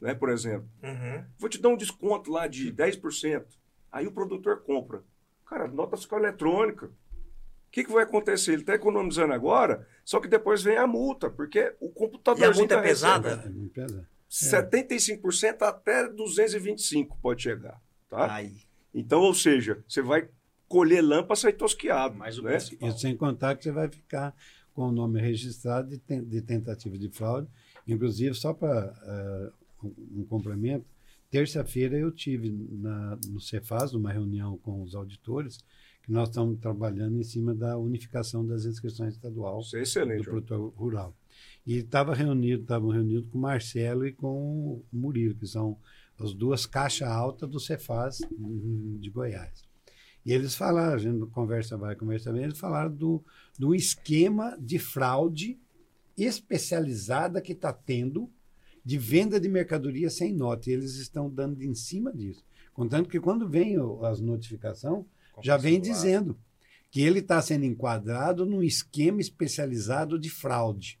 [0.00, 0.68] né, por exemplo.
[0.82, 1.24] Uhum.
[1.38, 3.44] Vou te dar um desconto lá de 10%.
[3.92, 5.02] Aí o produtor compra.
[5.44, 6.86] Cara, nota fiscal eletrônica.
[6.86, 6.90] O
[7.70, 8.52] que, que vai acontecer?
[8.52, 12.40] Ele está economizando agora, só que depois vem a multa, porque o computador.
[12.40, 13.42] E a multa é pesada?
[13.44, 14.06] É muito pesado.
[14.30, 17.80] 75% até 225 pode chegar.
[18.08, 18.34] Tá?
[18.34, 18.62] Aí.
[18.94, 20.28] Então, ou seja, você vai
[20.68, 22.16] colher lã para sair tosquiado.
[22.16, 22.56] Mas o né?
[22.56, 24.34] Isso sem contar que você vai ficar
[24.76, 27.48] com o nome registrado de, ten- de tentativa de fraude.
[27.88, 30.84] Inclusive, só para um, um complemento,
[31.30, 35.58] terça-feira eu tive na, no Cefaz, numa reunião com os auditores,
[36.02, 40.20] que nós estamos trabalhando em cima da unificação das inscrições estadual é do excelente.
[40.20, 40.24] ó.
[40.30, 41.16] produtor rural.
[41.66, 45.76] E estava reunido, estavam reunidos com o Marcelo e com o Murilo, que são
[46.18, 48.20] as duas caixas altas do Cefaz
[49.00, 49.64] de Goiás.
[50.26, 53.24] E eles falaram, a gente conversa vai, conversa vem, eles falaram do,
[53.56, 55.56] do esquema de fraude
[56.18, 58.28] especializada que está tendo
[58.84, 60.68] de venda de mercadoria sem nota.
[60.68, 62.44] E eles estão dando em cima disso.
[62.74, 65.04] Contanto que quando vem as notificações,
[65.40, 66.36] já vem dizendo
[66.90, 70.98] que ele está sendo enquadrado num esquema especializado de fraude.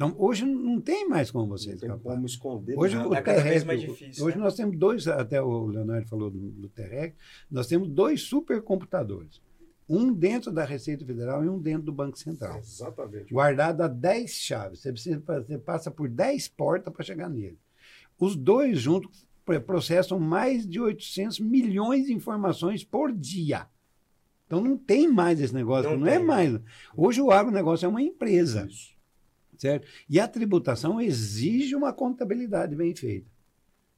[0.00, 1.98] Então, hoje não tem mais como você escapar.
[1.98, 4.44] como esconder Hoje o cada vez Terrec, mais difícil, hoje né?
[4.44, 7.16] nós temos dois, até o Leonardo falou do, do Terrec,
[7.50, 9.40] nós temos dois supercomputadores.
[9.88, 12.58] Um dentro da Receita Federal e um dentro do Banco Central.
[12.58, 13.32] Exatamente.
[13.34, 14.80] Guardado a 10 chaves.
[14.80, 17.58] Você, precisa, você passa por 10 portas para chegar nele.
[18.20, 23.66] Os dois juntos pro- processam mais de 800 milhões de informações por dia.
[24.46, 26.60] Então não tem mais esse negócio, Não não, é mais.
[26.96, 28.66] Hoje o agronegócio é uma empresa.
[28.70, 28.96] Isso.
[29.58, 29.88] Certo?
[30.08, 33.26] E a tributação exige uma contabilidade bem feita.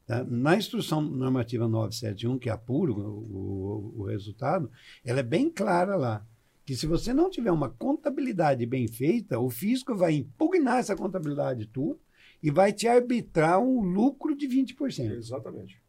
[0.06, 0.24] tá?
[0.24, 4.70] Na instrução normativa 971, que apura o, o, o resultado,
[5.04, 6.26] ela é bem clara lá.
[6.64, 11.66] Que se você não tiver uma contabilidade bem feita, o fisco vai impugnar essa contabilidade
[11.66, 11.98] tua
[12.42, 15.10] e vai te arbitrar um lucro de 20%.
[15.12, 15.80] Exatamente.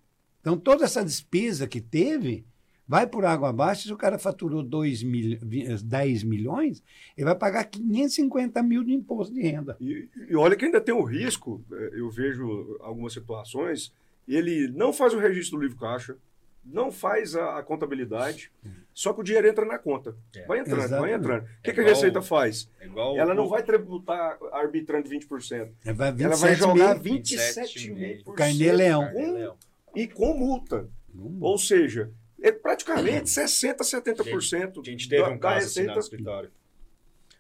[0.42, 2.46] Então, toda essa despesa que teve
[2.92, 3.84] vai por água abaixo.
[3.88, 6.84] Se o cara faturou 2 mil, 10 milhões,
[7.18, 9.78] ele vai pagar 550 mil de imposto de renda.
[9.80, 13.94] E, e olha que ainda tem o risco, eh, eu vejo algumas situações,
[14.28, 16.18] ele não faz o registro do livro caixa,
[16.66, 18.52] não faz a, a contabilidade,
[18.94, 20.14] só que o dinheiro entra na conta.
[20.36, 20.46] É.
[20.46, 21.16] Vai entrando, vai Exatamente.
[21.20, 21.44] entrando.
[21.44, 22.70] O que, É que a Receita faz?
[22.82, 25.70] É igual Ela o- não vai tributar arbitrando 20%.
[25.86, 27.14] Ela vai, Ela vai 27 jogar mil.
[27.14, 28.34] 27,5%.
[28.36, 29.58] Carnê Leão.
[29.96, 30.88] E com multa.
[31.16, 31.38] Hum.
[31.42, 35.94] Ou seja, é praticamente 60%, 70% A gente teve da, um da caso assim receita.
[35.94, 36.52] no escritório.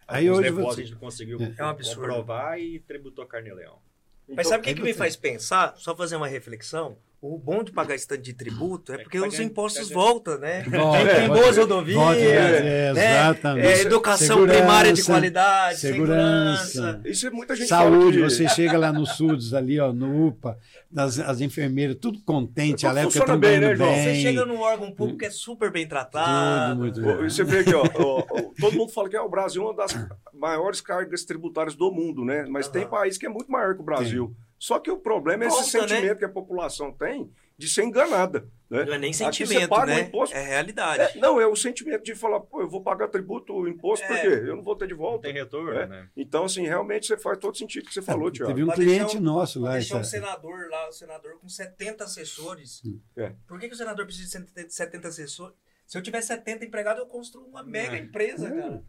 [0.07, 1.99] Aí Alguns hoje depósitos você- a gente não conseguiu É um absurdo.
[2.01, 3.79] comprovar e tributou carne-leão.
[4.27, 5.75] Mas Então, sabe o que, aí que me você- faz pensar?
[5.77, 6.97] Só fazer uma reflexão.
[7.21, 9.51] O bom de pagar esse tanto de tributo é É que porque tá os ganhando-
[9.51, 10.63] impostos tá voltam, né?
[10.63, 12.89] Volta, tem, tem boas rodovias, Volta, é, né?
[12.89, 13.67] exatamente.
[13.67, 16.65] É, educação Segurança, primária de qualidade, segurança.
[16.65, 17.01] segurança.
[17.05, 20.57] Isso é muita gente Saúde, que- você chega lá no SUDS, ali, ó, no UPA,
[20.97, 23.91] as, as enfermeiras, tudo contente, que funciona estão bem, né, João?
[23.93, 24.03] bem.
[24.03, 26.71] Você chega num órgão público que é super bem tratado.
[26.71, 27.25] Tudo muito bem.
[27.27, 28.23] e Você vê aqui, ó, ó,
[28.60, 29.95] todo mundo fala que é, o Brasil é uma das
[30.34, 32.47] maiores cargas tributárias do mundo, né?
[32.49, 32.89] Mas tem Aham.
[32.89, 34.36] país que é muito maior que o Brasil.
[34.62, 35.63] Só que o problema é esse né?
[35.88, 38.47] sentimento que a população tem de ser enganada.
[38.69, 38.86] Né?
[38.86, 40.02] Não é nem Aqui você sentimento, paga o né?
[40.02, 40.36] imposto.
[40.36, 41.17] É realidade.
[41.17, 44.21] É, não, é o sentimento de falar, pô, eu vou pagar tributo, imposto, por É.
[44.21, 44.28] quê?
[44.28, 45.24] Eu não vou ter de Não volta.
[45.24, 45.88] tem retorno, É.
[45.88, 46.10] né?
[46.15, 48.54] Então, assim, realmente você faz todo sentido que você falou, Tiago.
[48.54, 49.71] Teve um cliente um- nosso lá.
[49.74, 52.84] deixar um senador lá, o senador com 70 assessores.
[53.17, 53.34] É.
[53.47, 55.56] Por que, que o senador precisa de 70 assessores?
[55.88, 58.62] Se eu tiver 70 empregados, eu construo uma mega empresa, É.
[58.62, 58.84] cara.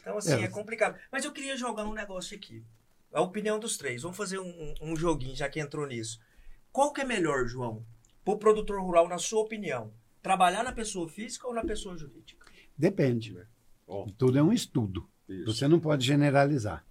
[0.00, 0.44] Então, assim, é.
[0.44, 0.48] É.
[0.48, 0.96] complicado.
[1.10, 2.64] Mas eu queria jogar um negócio aqui.
[3.12, 4.02] A opinião dos três.
[4.02, 6.20] Vamos fazer um, um joguinho, já que entrou nisso.
[6.70, 7.84] Qual que é melhor, João?
[8.24, 9.92] Para o produtor rural, na sua opinião?
[10.22, 12.46] Trabalhar na pessoa física ou na pessoa jurídica?
[12.76, 13.36] Depende.
[13.86, 14.06] Ó.
[14.16, 15.08] Tudo é um estudo.
[15.28, 15.46] Isso.
[15.46, 16.84] Você não pode generalizar.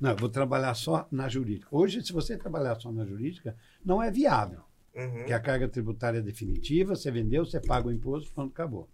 [0.00, 1.68] Não, eu vou trabalhar só na jurídica.
[1.70, 4.62] Hoje, se você trabalhar só na jurídica, não é viável.
[4.94, 5.18] Uhum.
[5.18, 8.88] Porque a carga tributária é definitiva, você vendeu, você paga o imposto, pronto, acabou.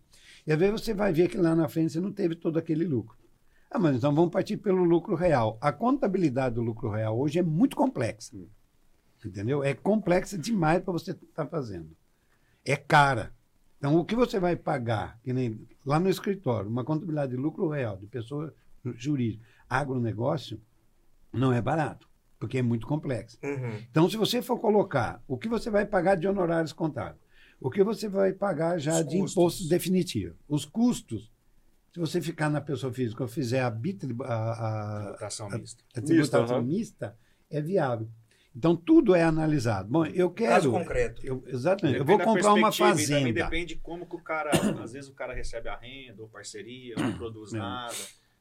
[0.47, 2.85] E às vezes você vai ver que lá na frente você não teve todo aquele
[2.85, 3.17] lucro.
[3.71, 5.59] Ah, mas então vamos partir pelo lucro real.
[5.61, 8.37] A contabilidade do lucro real hoje é muito complexa.
[9.25, 9.65] Entendeu?
[9.65, 11.91] É complexa demais para você estar fazendo.
[12.65, 13.33] É cara.
[13.79, 17.69] Então, o que você vai pagar, que nem lá no escritório, uma contabilidade de lucro
[17.69, 18.55] real de pessoa
[18.97, 20.61] jurídica, agronegócio,
[21.33, 23.39] Não é barato, porque é muito complexo.
[23.43, 23.79] Uhum.
[23.91, 27.21] Então, se você for colocar o que você vai pagar de honorários contábeis,
[27.61, 29.33] o que você vai pagar já Os de custos.
[29.33, 31.31] imposto definitivo, os custos,
[31.97, 35.85] se você ficar na pessoa física ou fizer a, bitri- a, a, Tributação a- mista.
[35.97, 36.65] a tributação aham.
[36.67, 37.17] mista,
[37.51, 38.07] é viável.
[38.55, 39.89] Então, tudo é analisado.
[39.89, 40.85] Bom, eu Caso quero.
[40.85, 41.27] concreto.
[41.27, 41.99] eu- exatamente.
[41.99, 43.45] Eu Depende vou da comprar uma perspectiva e Também fazenda.
[43.45, 44.51] depende de como que o cara,
[44.85, 47.59] às vezes o cara recebe a renda ou parceria, não produz É.
[47.59, 47.95] nada.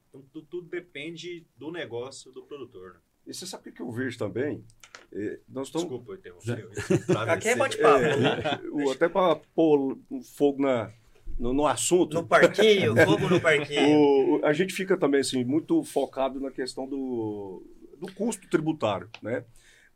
[0.10, 2.96] Então tudo, tudo depende do negócio do produtor.
[2.96, 3.00] né?
[3.28, 4.66] E você sabe o que eu vejo também?
[5.14, 7.30] É, nós estamos Desculpa eu interromper.
[7.30, 8.04] Aqui é bate-papo.
[8.04, 10.92] É, o- até para pôr um fogo na,
[11.38, 12.14] no, no assunto.
[12.16, 14.00] No parquinho, fogo no parquinho.
[14.40, 17.64] O- a gente fica também assim, muito focado na questão do,
[18.00, 19.44] do custo tributário, né?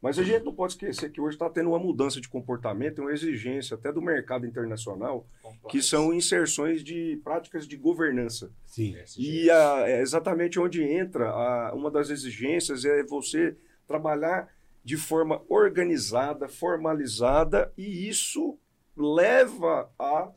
[0.01, 3.11] Mas a gente não pode esquecer que hoje está tendo uma mudança de comportamento, uma
[3.11, 5.27] exigência até do mercado internacional,
[5.69, 8.49] que são inserções de práticas de governança.
[8.65, 8.95] Sim.
[9.17, 14.47] E a- é exatamente onde entra a- uma das exigências é você trabalhar
[14.85, 18.57] de forma organizada, formalizada, e isso
[18.95, 20.31] leva à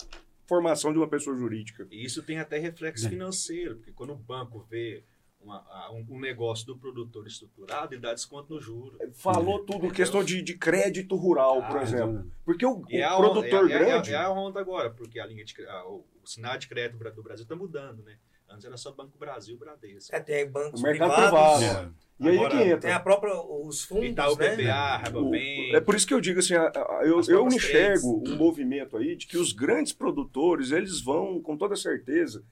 [0.52, 1.86] formação de uma pessoa jurídica.
[1.90, 3.08] E isso tem até reflexo É.
[3.08, 5.02] financeiro, porque quando o banco vê
[5.40, 8.98] uma- a- um, negócio do produtor estruturado, ele dá desconto no juro.
[9.14, 12.30] Falou tudo questão de, de crédito rural, por Ah, exemplo.
[12.44, 14.12] Porque o, o é a onda- produtor é, a- é a- grande.
[14.12, 17.22] É, a onda agora, porque a linha de a- o, o sinal de crédito do
[17.22, 18.18] Brasil está mudando, né?
[18.52, 20.14] Antes era só Banco Brasil, Bradesco.
[20.14, 21.58] É, tem bancos O mercado privados.
[21.64, 21.94] privado.
[22.20, 22.78] E aí Agora, que entra.
[22.80, 24.54] Tem a própria, os fundos, Itaú né?
[25.02, 25.74] Rabobank.
[25.74, 28.96] é por isso que eu digo assim, a- a- eu, As eu enxergo um movimento
[28.96, 32.44] aí de que os grandes produtores, eles vão, com toda certeza,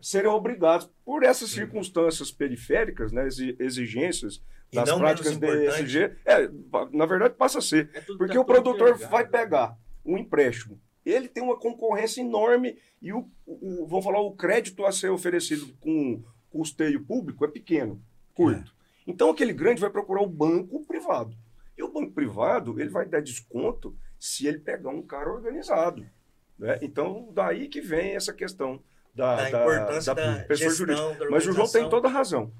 [0.00, 5.82] serem obrigados, por essas circunstâncias periféricas, né, exi- exigências E das práticas importante.
[5.84, 6.50] DSG, é,
[6.92, 7.90] na verdade passa a ser.
[7.94, 9.28] É tudo- Porque tá o produtor vai né?
[9.30, 14.84] pegar um empréstimo, ele tem uma concorrência enorme e o, o- vamos falar, o crédito
[14.84, 18.00] a ser oferecido com custeio público é pequeno,
[18.34, 18.74] curto.
[19.06, 21.36] Então aquele grande vai procurar o banco privado.
[21.76, 26.06] E o banco privado, ele vai dar desconto se ele pegar um cara organizado.
[26.58, 26.78] né?
[26.80, 28.80] Então, daí que vem essa questão
[29.14, 31.24] da, Da da- importância da, pessoa gestão, jurídica.
[31.24, 32.52] da Mas o João tem toda a razão.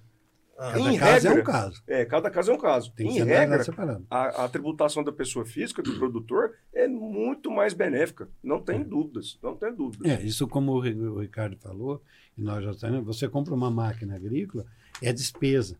[0.56, 1.82] Ah, Cada Em caso é regra, um caso.
[1.86, 2.92] É, cada caso é um caso.
[2.92, 4.06] Tem que em ser regra, separado.
[4.08, 8.28] a, a tributação da pessoa física, do produtor, é muito mais benéfica.
[8.42, 9.36] Não tem dúvidas.
[9.42, 10.08] Não tem dúvidas.
[10.10, 12.00] É, isso como o Ri- o Ricardo falou,
[12.38, 14.64] e nós já sabemos, você compra uma máquina agrícola,
[15.02, 15.76] é despesa.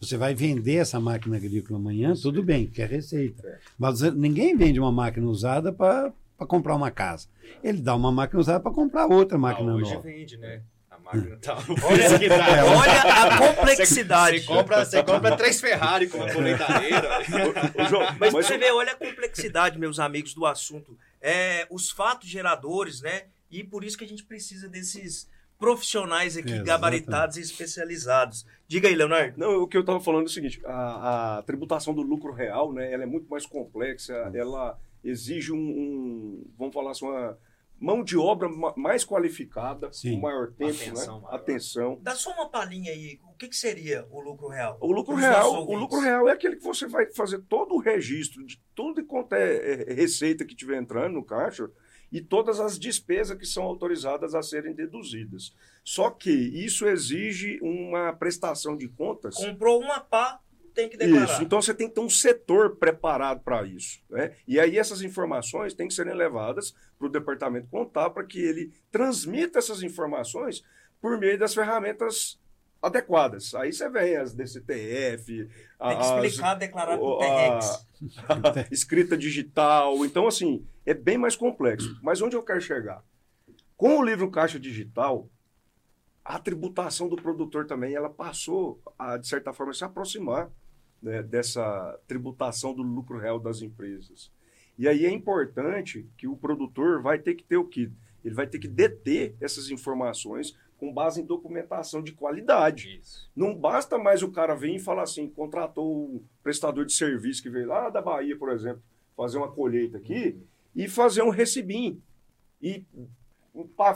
[0.00, 3.44] Você vai vender essa máquina agrícola amanhã, tudo bem, que é receita.
[3.46, 3.58] É.
[3.78, 6.12] Mas ninguém vende uma máquina usada para
[6.46, 7.26] comprar uma casa.
[7.64, 10.02] Ele dá uma máquina usada para comprar outra Ah, máquina hoje nova.
[10.02, 10.62] vende, né?
[11.08, 11.56] A máquina tá.
[11.84, 12.64] Olha, que dá.
[12.66, 14.40] olha a complexidade.
[14.40, 17.20] Você compra, você compra três Ferrari com uma colheitadeira.
[17.74, 20.98] Ô, João, Mas, mas você vê, olha a complexidade, meus amigos, do assunto.
[21.20, 23.22] É, os fatos geradores, né?
[23.50, 25.26] E por isso que a gente precisa desses
[25.58, 28.46] profissionais aqui É, gabaritados e especializados.
[28.66, 29.38] Diga aí, Leonardo.
[29.38, 32.70] Não, o que eu estava falando é o seguinte: a, a tributação do lucro real,
[32.70, 37.38] né, ela é muito mais complexa, ela exige um, um, vamos falar assim, uma
[37.80, 40.14] mão de obra ma- mais qualificada, Sim.
[40.16, 41.22] com maior tempo, Atenção né?
[41.22, 41.34] maior.
[41.34, 41.98] Atenção.
[42.02, 43.20] Dá só uma palhinha aí.
[43.24, 44.76] O que, que seria o lucro real?
[44.80, 47.78] O lucro Os real, o lucro real é aquele que você vai fazer todo o
[47.80, 51.70] registro de tudo quanto é, é receita que tiver entrando no caixa
[52.10, 55.54] e todas as despesas que são autorizadas a serem deduzidas.
[55.84, 60.40] Só que isso exige uma prestação de contas Comprou uma pá,
[60.78, 61.24] tem que declarar.
[61.24, 64.00] Isso, então você tem que ter um setor preparado para isso.
[64.08, 64.32] Né?
[64.46, 68.72] E aí essas informações têm que serem levadas para o departamento contábil para que ele
[68.90, 70.62] transmita essas informações
[71.00, 72.38] por meio das ferramentas
[72.80, 73.56] adequadas.
[73.56, 77.86] Aí você vem as DCTF, Tem que as- explicar, declarar o- T-Rex.
[78.28, 80.04] a escrita digital.
[80.04, 81.98] Então, assim, é bem mais complexo.
[82.02, 83.02] Mas onde eu quero chegar?
[83.76, 85.28] Com o livro Caixa Digital,
[86.24, 90.48] a tributação do produtor também, ela passou a, de certa forma, se aproximar
[91.02, 94.30] né, dessa tributação do lucro real das empresas.
[94.78, 97.90] E aí é importante que o produtor vai ter que ter o quê?
[98.24, 103.00] Ele vai ter que deter essas informações com base em documentação de qualidade.
[103.00, 103.28] Isso.
[103.34, 107.50] Não basta mais o cara vir e falar assim, contratou um prestador de serviço que
[107.50, 108.82] veio lá da Bahia, por exemplo,
[109.16, 110.36] fazer uma colheita aqui
[110.74, 112.00] e fazer um recibinho.
[112.62, 112.84] E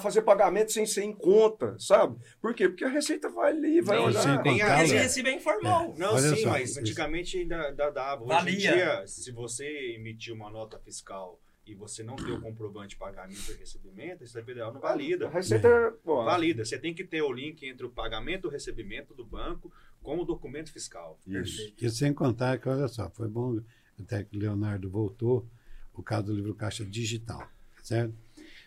[0.01, 2.19] fazer pagamento sem ser em conta, sabe?
[2.41, 2.69] Por quê?
[2.69, 4.43] Porque a Receita vai ali, vai Sim, olhar.
[4.43, 5.95] Tem a- recibo é informal.
[5.97, 6.81] Não, Olha sim, só, mas isso.
[6.81, 8.23] antigamente ainda, ainda dava.
[8.25, 8.55] Hoje Valia.
[8.55, 12.97] em dia, se você emitir uma nota fiscal e você não ter o comprovante de
[12.97, 15.29] pagamento e recebimento, isso federal não valida.
[15.29, 15.69] A Receita,
[16.05, 16.65] bom, Valida.
[16.65, 20.19] Você tem que ter o link entre o pagamento e o recebimento do banco com
[20.19, 21.19] o documento fiscal.
[21.27, 21.73] Isso.
[21.81, 23.61] E sem contar que, olha só, foi bom
[24.01, 25.47] até que o Leonardo voltou,
[25.95, 27.47] o caso do livro Caixa Digital,
[27.83, 28.13] certo?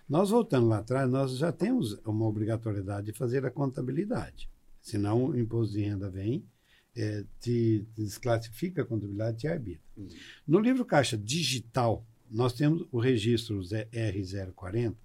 [0.08, 4.50] Nós voltando lá atrás, nós já temos uma obrigatoriedade de fazer a contabilidade.
[4.82, 6.46] Senão o imposto de renda vem
[6.96, 9.82] é, te desclassifica a contabilidade, te arbitra.
[9.98, 10.08] Uhum.
[10.48, 14.96] No livro Caixa Digital, nós temos o registro Z- R040,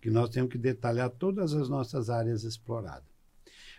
[0.00, 3.10] que nós temos que detalhar todas as nossas áreas exploradas.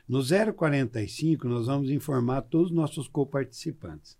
[0.07, 4.17] No 045, nós vamos informar todos os nossos coparticipantes.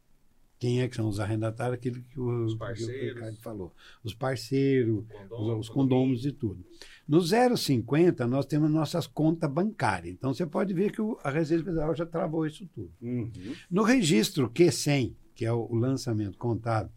[0.64, 1.74] Quem é que são os arrendatários?
[1.76, 3.16] Aquilo que o, Os que o.
[3.16, 3.74] Ricardo falou.
[4.01, 6.64] Os parceiros, os, os condomos e tudo.
[7.05, 10.14] No 050, nós temos nossas contas bancárias.
[10.14, 12.89] Então, você pode ver que o- a Receita Federal já travou isso tudo.
[13.01, 13.30] Uhum.
[13.70, 16.93] No registro Q100, que é o, o lançamento contábil,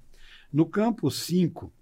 [0.53, 1.73] no campo 5,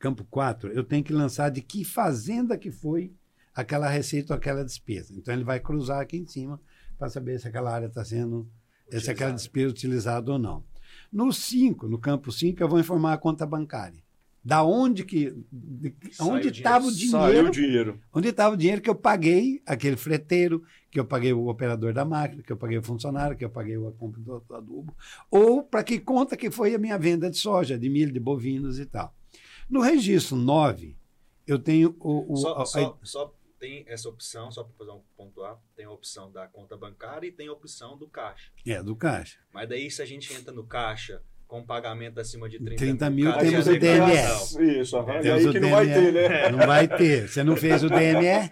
[0.00, 3.12] campo 4, eu tenho que lançar de que fazenda que foi
[3.54, 5.14] aquela receita ou aquela despesa.
[5.14, 6.60] Então, ele vai cruzar aqui em cima
[6.98, 8.50] para saber se aquela área está sendo,
[8.90, 10.64] se aquela despesa utilizada ou não.
[11.16, 14.04] No 5, no campo 5, eu vou informar a conta bancária.
[14.44, 15.34] Da onde que.
[15.50, 16.56] de- Saiu onde o dinheiro.
[16.58, 18.00] estava o Saiu dinheiro o dinheiro.
[18.12, 22.04] Onde estava o dinheiro que eu paguei aquele freteiro, que eu paguei o operador da
[22.04, 24.94] máquina, que eu paguei o funcionário, que eu paguei a compra do do adubo,
[25.30, 28.78] ou para que conta que foi a minha venda de soja, de milho, de bovinos
[28.78, 29.12] e tal.
[29.68, 30.96] No registro 9,
[31.46, 32.34] eu tenho o.
[32.34, 33.34] o- Só, a- só, só
[33.66, 37.26] tem essa opção, só para fazer um ponto A, tem a opção da conta bancária
[37.26, 38.50] e tem a opção do caixa.
[38.64, 39.38] é, do caixa.
[39.52, 43.32] Mas daí, se a gente entra no caixa com pagamento acima de 30, 30 mil,
[43.32, 44.80] caixa temos é o DMS.
[44.80, 45.18] Isso, aham.
[45.18, 46.48] e Temos aí o que não vai ter, né?
[46.50, 47.28] Não vai ter.
[47.28, 48.48] Você não fez o DME,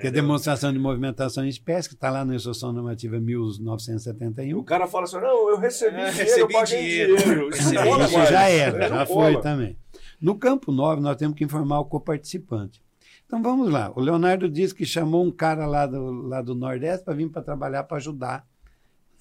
[0.00, 4.64] que é demonstração de movimentação em espécie, que está lá na Instrução Normativa O 1971.
[4.64, 7.16] cara fala assim: não, eu recebi É, dinheiro, recebi eu paguei dinheiro.
[7.16, 7.48] dinheiro.
[7.50, 9.76] Isso Recebi Isso já era, já foi também.
[10.20, 12.82] No campo 9, nós temos que informar o coparticipante.
[13.32, 13.90] Então vamos lá.
[13.96, 17.40] O Leonardo disse que chamou um cara lá do, lá do Nordeste para vir para
[17.40, 18.46] trabalhar para ajudar.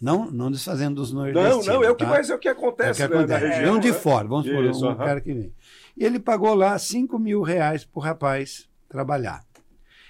[0.01, 1.66] Não, não desfazendo dos Não, nordestinos.
[1.66, 2.09] não, é o que, tá?
[2.09, 3.45] mais é o que É o acontece, que né, acontece.
[3.45, 3.64] região.
[3.64, 3.93] Vem um de né?
[3.93, 4.97] fora, vamos supor, um aham.
[4.97, 5.53] cara que vem.
[5.95, 9.45] E ele pagou lá 5 mil reais para o rapaz trabalhar.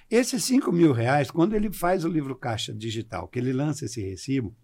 [0.10, 4.02] Esses 5 mil reais, quando ele faz o livro caixa digital, que ele lança esse
[4.02, 4.56] recibo,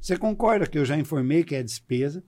[0.00, 2.24] você concorda que eu já informei que é despesa,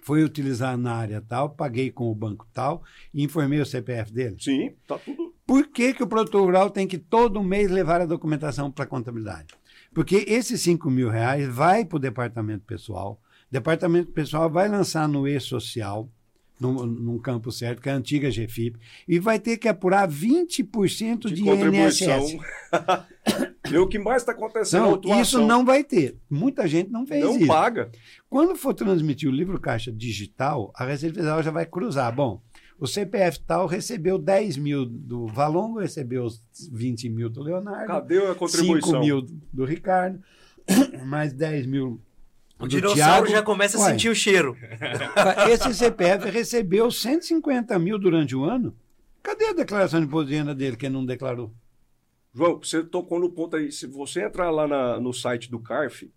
[0.00, 2.82] foi utilizar na área tal, paguei com o banco tal
[3.12, 4.36] e informei o CPF dele?
[4.40, 5.23] Sim, tá tudo.
[5.46, 8.88] Por que, que o produtor rural tem que todo mês levar a documentação para a
[8.88, 9.48] contabilidade?
[9.92, 15.06] Porque esses 5 mil reais vai para o departamento pessoal, o departamento pessoal vai lançar
[15.08, 16.08] no e-social,
[16.58, 21.28] num, num campo certo, que é a antiga GFIP, e vai ter que apurar 20%
[21.28, 22.20] de, De contribuição.
[22.20, 22.38] INSS.
[23.70, 25.22] E o que mais está acontecendo é Não, autuação.
[25.22, 26.18] isso não vai ter.
[26.28, 27.46] Muita gente não fez Não isso.
[27.46, 27.90] paga.
[28.28, 32.14] Quando for transmitir o livro caixa digital, a Receita Federal já vai cruzar.
[32.14, 32.42] Bom,
[32.78, 38.18] o CPF tal recebeu 10 mil do Valongo, recebeu os 20 mil do Leonardo, Cadê
[38.18, 39.00] a 5 contribuição?
[39.00, 40.22] mil do Ricardo,
[41.06, 42.00] mais 10 mil
[42.58, 43.26] O do dinossauro Thiago.
[43.28, 44.56] já começa a Uai, sentir o cheiro.
[45.50, 48.74] Esse CPF recebeu 150 mil durante o ano.
[49.22, 51.50] Cadê a declaração de imposto de renda dele que não declarou?
[52.34, 53.70] João, você tocou no ponto aí.
[53.72, 56.10] Se você entrar lá na- no site do CARF,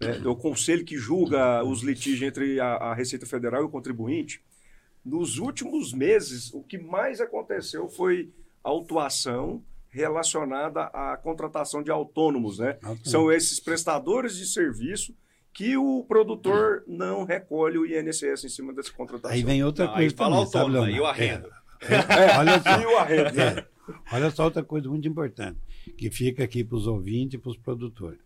[0.00, 3.68] né, é o conselho que julga os litígios entre a, a Receita Federal e o
[3.68, 4.40] contribuinte,
[5.06, 8.32] nos últimos meses, o que mais aconteceu foi
[8.62, 12.76] autuação relacionada à contratação de autônomos, né?
[13.04, 15.14] São esses prestadores de serviço
[15.52, 19.30] que o produtor não recolhe o INSS em cima dessa contratação.
[19.30, 21.48] Aí vem outra Não, aí coisa fala autônomo, aí eu arrendo.
[21.80, 22.76] É, olha só.
[22.82, 23.40] E o arrendo?
[23.40, 23.66] É.
[24.12, 25.58] Olha só outra coisa muito importante,
[25.96, 28.25] que fica aqui para os ouvintes e para os produtores.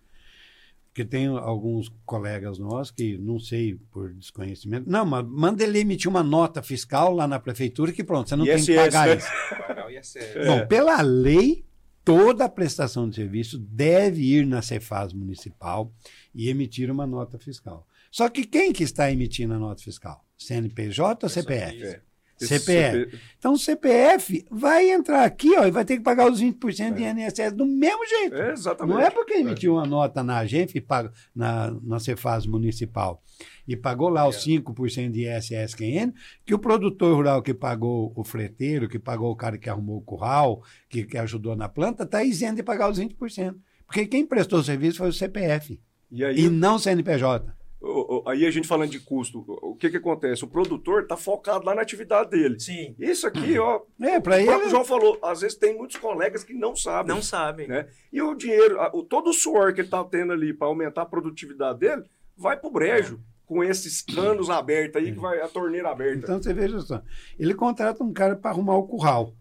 [0.91, 6.11] Porque tem alguns colegas nossos que, não sei por desconhecimento, não, mas manda ele emitir
[6.11, 9.16] uma nota fiscal lá na prefeitura que pronto, você não tem que pagar né?
[9.16, 9.28] isso.
[9.91, 10.36] ISS.
[10.36, 10.47] É.
[10.47, 11.64] Bom, pela lei,
[12.05, 15.93] toda a prestação de serviço deve ir na Cefaz municipal
[16.34, 17.86] e emitir uma nota fiscal.
[18.11, 20.24] Só que quem que está emitindo a nota fiscal?
[20.36, 22.01] CNPJ ou CPF?
[22.41, 22.47] É.
[22.47, 23.18] CPF.
[23.38, 27.03] Então o CPF vai entrar aqui ó, e vai ter que pagar os 20% de
[27.03, 28.34] INSS do mesmo jeito.
[28.34, 28.95] É, exatamente.
[28.95, 33.22] Não é porque emitiu uma nota na agência e paga na, na Cefaz municipal
[33.66, 36.12] e pagou lá os 5% de ISSQN,
[36.45, 40.03] que o produtor rural que pagou o freteiro, que pagou o cara que arrumou o
[40.03, 43.55] curral, que, que ajudou na planta, está isento de pagar os 20%.
[43.86, 45.80] Porque quem prestou o serviço foi o CPF
[46.11, 47.59] E aí, e não o CNPJ.
[47.81, 50.45] O- o- aí a gente falando de custo, o o que que acontece?
[50.45, 52.61] O produtor está focado lá na atividade dele.
[52.61, 52.95] Sim.
[52.99, 54.70] Isso aqui, ó, É, para o próprio ele.
[54.70, 57.14] João falou, às vezes tem muitos colegas que não sabem.
[57.14, 57.66] Não sabem.
[57.68, 57.89] Né?
[58.12, 61.07] E o dinheiro, o, todo o suor que ele está tendo ali para aumentar a
[61.07, 62.03] produtividade dele,
[62.37, 66.18] vai para o brejo, com esses canos abertos aí, que vai a torneira aberta.
[66.24, 67.03] Então você veja só.
[67.39, 69.35] Ele contrata um cara para arrumar o curral.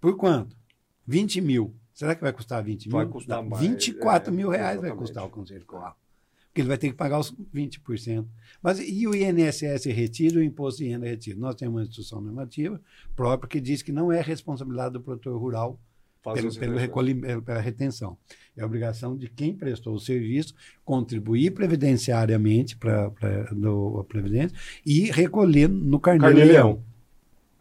[0.00, 0.54] Por quanto?
[1.06, 1.74] 20 mil.
[1.92, 2.96] Será que vai custar 20 mil?
[2.96, 4.98] Vai custar mais, 24 é, mil reais vai exatamente.
[4.98, 5.96] custar o conselho de curral.
[6.58, 8.26] Porque ele vai ter que pagar os 20%.
[8.60, 11.40] Mas e o INSS retido, o imposto de renda retido?
[11.40, 12.80] Nós temos uma instrução normativa
[13.14, 15.80] própria que diz que não é responsabilidade do produtor rural
[16.34, 18.18] pelo, pelo recolhimento, pela retenção.
[18.56, 20.52] É obrigação de quem prestou o serviço
[20.84, 26.82] contribuir previdenciariamente para a Previdência e recolher no carnê-leão.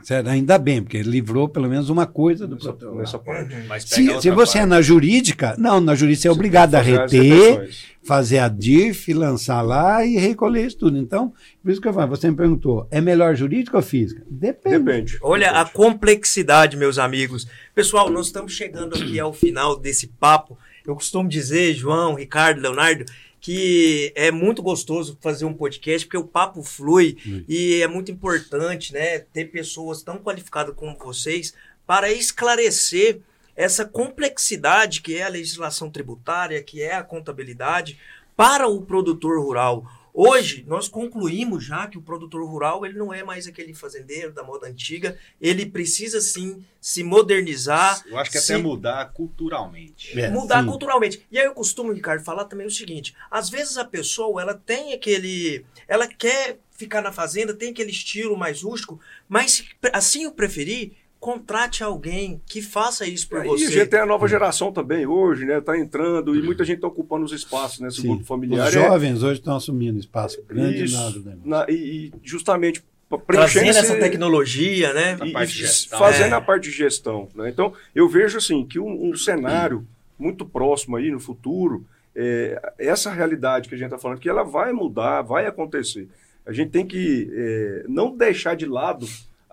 [0.03, 0.27] Certo?
[0.29, 3.55] Ainda bem, porque ele livrou pelo menos uma coisa do Nessa, nessa parte.
[3.67, 4.69] Mas pega Se, se você é parte.
[4.69, 7.69] na jurídica, não, na jurídica você é obrigado a reter,
[8.03, 10.97] fazer a DIRF, lançar lá e recolher isso tudo.
[10.97, 14.23] Então, por isso que eu falo, você me perguntou, é melhor jurídica ou física?
[14.29, 14.77] Depende.
[14.79, 15.17] Depende.
[15.21, 15.73] Olha a Depende.
[15.73, 17.47] complexidade, meus amigos.
[17.75, 20.57] Pessoal, nós estamos chegando aqui ao final desse papo.
[20.85, 23.03] Eu costumo dizer, João, Ricardo, Leonardo,
[23.39, 27.17] que é muito gostoso fazer um podcast, porque o papo flui
[27.47, 31.53] e é muito importante, né, ter pessoas tão qualificadas como vocês
[31.85, 33.19] para esclarecer
[33.55, 37.97] essa complexidade que é a legislação tributária, que é a contabilidade
[38.35, 39.85] para o produtor rural.
[40.19, 44.41] Hoje nós concluímos já que o produtor rural ele não é mais aquele fazendeiro da
[44.41, 50.19] moda antiga, ele precisa sim se modernizar, Eu acho que se até mudar culturalmente.
[50.19, 50.69] É, mudar sim.
[50.69, 51.23] culturalmente.
[51.31, 54.91] E aí eu costumo, Ricardo, falar também o seguinte: às vezes a pessoa ela tem
[54.91, 58.99] aquele, ela quer ficar na fazenda, tem aquele estilo mais rústico,
[59.29, 63.63] mas assim o preferir, contrate alguém que faça isso por É, você.
[63.63, 65.59] E a gente tem a nova geração também hoje, né?
[65.59, 68.09] Tá entrando e muita gente está ocupando os espaços nesse Sim.
[68.09, 68.67] grupo familiar.
[68.69, 70.95] Os É- jovens hoje estão assumindo espaço grande Isso.
[70.95, 71.49] na área do negócio.
[71.49, 72.83] na- e, e justamente
[73.25, 75.17] Trazendo essa tecnologia, né?
[75.21, 76.37] A e, parte e de gestão, fazendo é.
[76.37, 77.29] a parte de gestão.
[77.33, 77.49] Né?
[77.49, 79.87] Então, eu vejo assim que um, um cenário
[80.19, 84.43] muito próximo aí no futuro, é, essa realidade que a gente está falando, que ela
[84.43, 86.09] vai mudar, vai acontecer.
[86.45, 89.07] A gente tem que é, não deixar de lado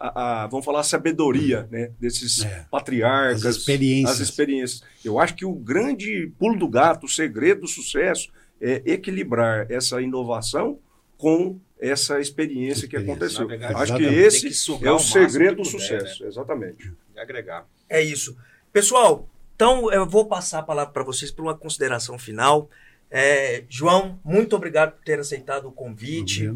[0.08, 1.90] a, a, vamos falar, a sabedoria né?
[1.98, 2.66] desses É.
[2.70, 4.20] patriarcas, As experiências.
[4.20, 4.82] as experiências.
[5.04, 8.30] Eu acho que o grande pulo do gato, o segredo do sucesso
[8.60, 10.78] é equilibrar essa inovação
[11.16, 13.42] com essa experiência que aconteceu.
[13.42, 14.14] Navegar, Acho que exatamente.
[14.14, 16.92] Tem esse que é o o segredo que do puder, sucesso, exatamente.
[17.14, 17.66] E agregar.
[17.88, 18.36] É isso.
[18.72, 22.68] Pessoal, então eu vou passar a palavra para vocês para uma consideração final.
[23.10, 26.52] É, João, muito obrigado por ter aceitado o convite.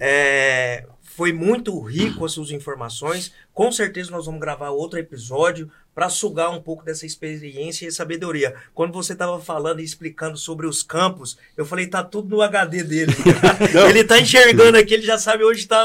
[0.00, 0.86] É,
[1.18, 3.32] foi muito rico as suas informações.
[3.52, 8.54] Com certeza nós vamos gravar outro episódio para sugar um pouco dessa experiência e sabedoria.
[8.72, 12.84] Quando você estava falando e explicando sobre os campos, eu falei, tá tudo no HD
[12.84, 13.12] dele.
[13.90, 15.82] ele tá enxergando aqui, ele já sabe onde está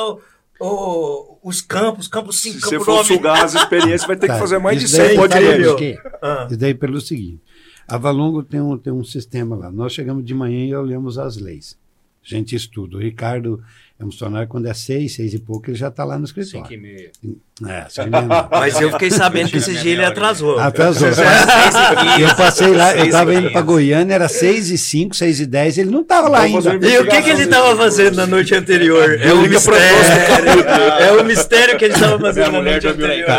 [1.42, 3.08] os campos, campo 5, Se campo você 9.
[3.08, 5.30] for sugar as experiências, vai ter que Tá, fazer mais de isso 100 daí, sabe
[5.30, 5.68] podcasts.
[5.68, 5.98] por quê?
[6.22, 6.48] Ah.
[6.48, 7.42] Isso daí pelo seguinte.
[7.88, 9.72] A Valongo tem um, tem um sistema lá.
[9.72, 11.76] Nós chegamos de manhã e olhamos as leis.
[12.24, 12.98] A gente estuda.
[12.98, 13.64] O Ricardo
[14.00, 16.40] é um funcionário, quando é seis, seis e pouco, ele já está lá no Cinco
[16.42, 16.78] escritório.
[16.78, 17.12] e meia.
[17.68, 18.50] É, cinco e meia não.
[18.52, 20.60] Mas eu fiquei sabendo que esse dia ele meia hora, atrasou.
[20.60, 21.08] Atrasou.
[21.10, 21.14] E.
[22.24, 25.78] Eu passei lá, eu estava indo para Goiânia, era seis e cinco, seis e dez,
[25.78, 26.74] ele não estava lá ainda.
[26.76, 29.20] E o que, que ele estava fazendo na noite anterior?
[29.22, 29.84] É um mistério.
[31.00, 33.30] É um mistério que ele estava fazendo na noite anterior.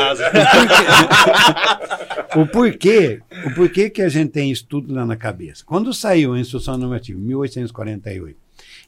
[2.36, 5.62] O porquê, o porquê que a gente tem isso tudo lá na cabeça.
[5.64, 8.36] Quando saiu a instrução normativa, em 1848,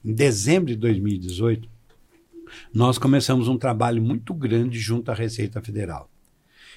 [0.06, 1.68] em dezembro de 2018,
[2.72, 6.08] nós começamos um trabalho muito grande junto à Receita Federal.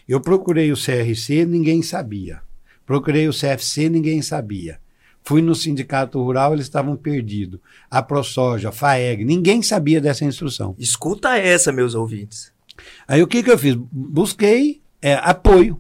[0.08, 2.42] Eu procurei o CRC, ninguém sabia.
[2.88, 4.80] Procurei o CFC, ninguém sabia.
[5.22, 7.60] Fui no Sindicato Rural, eles estavam perdidos.
[7.92, 10.76] A ProSoja, a FAEG, ninguém sabia dessa instrução.
[10.80, 12.52] Escuta essa, meus ouvintes.
[13.08, 13.76] Aí o que, que eu fiz?
[13.76, 15.80] Busquei é, apoio.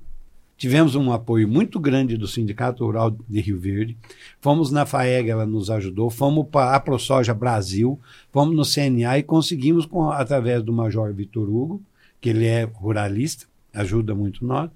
[0.59, 3.97] Tivemos um apoio muito grande do Sindicato Rural de Rio Verde.
[4.41, 6.09] Fomos na FAEG, ela nos ajudou.
[6.09, 7.97] Fomos para a ProSoja Brasil.
[8.29, 11.81] Fomos no CNA e conseguimos, com, através do Major Vitor Hugo,
[12.19, 14.69] que ele é ruralista, ajuda muito nós,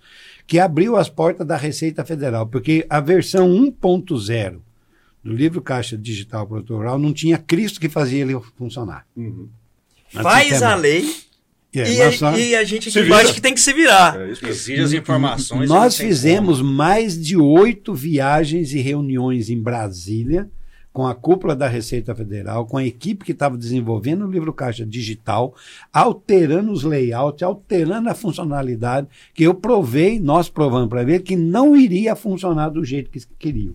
[0.48, 2.48] que abriu as portas da Receita Federal.
[2.48, 4.60] Porque a versão 1.0
[5.22, 9.06] do livro Caixa Digital Produtor Rural não tinha Cristo que fazia ele funcionar.
[9.18, 9.50] Uhum.
[10.08, 11.14] Faz a lei
[11.76, 13.34] É, e, nós só- e a gente Se aqui embaixo vira.
[13.36, 14.20] que tem que se virar.
[14.20, 14.30] É.
[14.30, 15.68] Exige as informações.
[15.70, 20.50] Nós fizemos mais de oito viagens e reuniões em Brasília
[20.92, 24.86] com a cúpula da Receita Federal, com a equipe que estava desenvolvendo o livro Caixa
[24.86, 25.56] Digital,
[25.92, 31.76] alterando os layouts, alterando a funcionalidade, que eu provei, nós provamos para ver, que não
[31.76, 33.74] iria funcionar do jeito que queriam.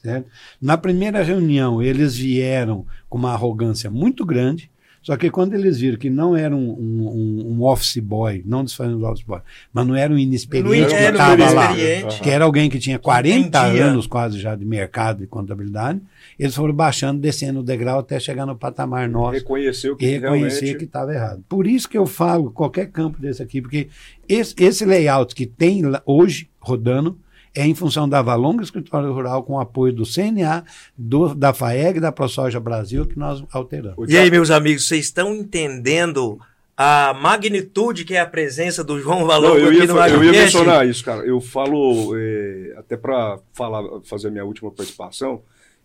[0.00, 0.28] Certo?
[0.62, 4.70] Na primeira reunião, eles vieram com uma arrogância muito grande,
[5.02, 8.98] só que quando eles viram que não era um, um, um office boy, não desfazendo
[8.98, 9.40] do office boy,
[9.72, 11.74] mas não era um inexperiente que era estava lá,
[12.22, 13.86] que era alguém que tinha 40 entendia.
[13.86, 16.00] anos quase já de mercado e contabilidade,
[16.38, 20.78] eles foram baixando, descendo o degrau até chegar no patamar nosso Reconheceu que reconhecer realmente...
[20.78, 21.42] que estava errado.
[21.48, 23.88] Por isso que eu falo qualquer campo desse aqui, porque
[24.28, 27.18] esse, esse layout que tem hoje rodando
[27.54, 30.64] é em função da Valonga Escritório Rural com o apoio do CNA,
[30.96, 34.08] do, da FAEG e da ProSoja Brasil que nós alteramos.
[34.10, 36.38] E aí, meus amigos, vocês estão entendendo
[36.76, 40.32] a magnitude que é a presença do João Valongo eu, aqui no fa- eu ia
[40.32, 41.22] mencionar isso, cara.
[41.26, 45.42] Eu falo, é, até para falar, fazer a minha última participação,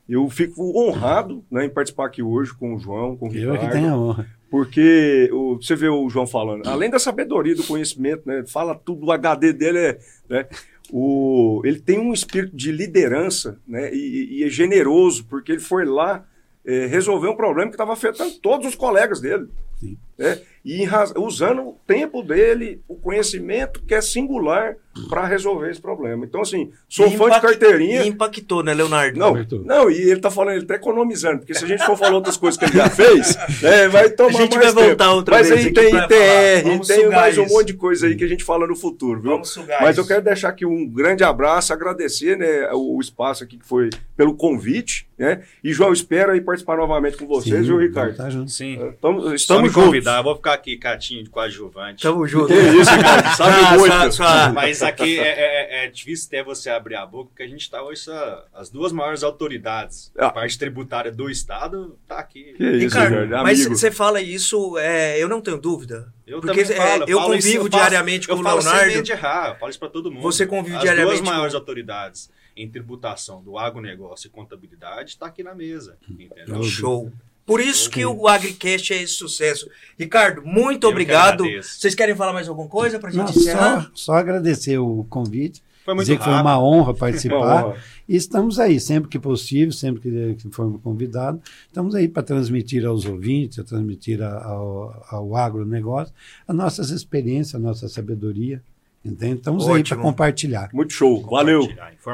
[0.08, 3.58] eu fico honrado né, em participar aqui hoje com o João, com o Eu é
[3.58, 4.28] que Ricardo, tenho a honra.
[4.52, 9.06] porque o- você vê o João falando, além da sabedoria, do conhecimento, né, fala tudo,
[9.08, 10.00] o HD dele é.
[10.30, 10.46] Né,
[10.92, 15.86] o, ele tem um espírito de liderança né, e, e é generoso, porque ele foi
[15.86, 16.26] lá
[16.66, 19.48] é, resolver um problema que estava afetando todos os colegas dele.
[19.80, 19.98] Sim.
[20.18, 20.84] Né, e
[21.18, 24.76] usando o tempo dele, o conhecimento que é singular
[25.10, 26.26] para resolver esse problema.
[26.26, 28.02] Então, assim, sou E fã de carteirinha.
[28.04, 29.20] E impactou, né, Leonardo?
[29.20, 32.16] Não, não, e ele tá falando, ele tá economizando, porque se a gente for falar
[32.16, 35.16] outras coisas que ele já fez, né, vai tomar A gente mais vai voltar tempo.
[35.18, 37.54] outra Mas vez aí aqui tem ITR, tem mais um isso.
[37.54, 39.32] monte de coisa aí que a gente fala no futuro, viu?
[39.32, 40.02] Vamos sugar Mas isso.
[40.02, 43.90] eu quero deixar aqui um grande abraço, agradecer né, o, o espaço aqui que foi
[44.16, 45.42] pelo convite, né?
[45.64, 48.16] E João, espero aí participar novamente com vocês, Sim, viu, Ricardo?
[48.16, 48.50] Tá junto.
[48.52, 48.80] Sim.
[48.94, 50.05] Estamos, estamos juntos.
[50.06, 52.02] Convidar, eu vou ficar aqui quietinho de coadjuvante.
[52.04, 52.48] Tamo junto.
[52.48, 53.92] Que isso, Ricardo, sabe Ah, muito.
[53.94, 57.48] só- só- Mas aqui é, é- é difícil até você abrir a boca, porque a
[57.48, 58.06] gente está hoje,
[58.54, 60.28] as duas maiores autoridades, Ah.
[60.28, 62.54] a parte tributária do Estado, tá aqui.
[62.58, 66.14] Que isso, Ricardo, mas você fala isso, é, eu não tenho dúvida.
[66.28, 68.72] Eu Porque também é, falo, eu falo convivo isso, diariamente eu com o falo sem
[68.72, 68.94] Leonardo.
[68.96, 70.24] medo de errar, eu falo isso para todo mundo.
[70.24, 75.28] Você convive As diariamente duas maiores com- autoridades em tributação do agronegócio e contabilidade está
[75.28, 76.64] aqui na mesa, entendeu?
[76.64, 77.12] Show.
[77.46, 79.70] Por isso que o AgriCast é esse sucesso.
[80.00, 81.44] Ricardo, muito Eu que obrigado.
[81.44, 81.80] agradeço.
[81.80, 83.84] Vocês querem falar mais alguma coisa pra Não, gente encerrar?
[83.84, 87.66] só, só agradecer o convite, Foi muito dizer que foi uma honra Uma participar.
[87.68, 87.78] honra.
[88.10, 92.84] E estamos aí, sempre que possível, sempre que, que formos convidados, estamos aí para transmitir
[92.86, 96.14] aos ouvintes, a transmitir a- ao, ao agronegócio
[96.48, 98.62] as nossas experiências, a nossa sabedoria.
[99.04, 99.36] Entende?
[99.36, 100.02] Estamos aí para Ótimo.
[100.02, 100.70] compartilhar.
[100.74, 101.68] Muito show, valeu.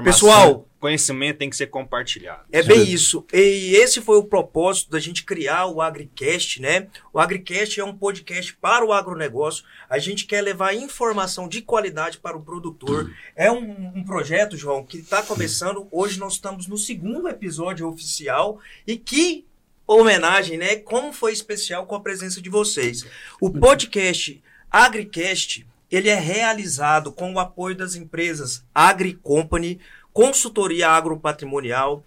[0.03, 2.43] Pessoal, conhecimento tem que ser compartilhado.
[2.51, 3.23] É bem isso.
[3.31, 6.87] E esse foi o propósito da gente criar o AgriCast, né?
[7.13, 9.63] O AgriCast é um podcast para o agronegócio.
[9.87, 13.13] A gente quer levar informação de qualidade para o produtor.
[13.35, 15.87] É um, um projeto, João, que está começando.
[15.91, 19.45] Hoje nós estamos no segundo episódio oficial e que
[19.85, 20.77] homenagem, né?
[20.77, 23.05] Como foi especial com a presença de vocês.
[23.39, 29.79] O podcast AgriCast, ele é realizado com o apoio das empresas Agri Company,
[30.13, 32.03] Consultoria Agropatrimonial,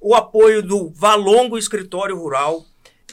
[0.00, 2.64] o apoio do Valongo Escritório Rural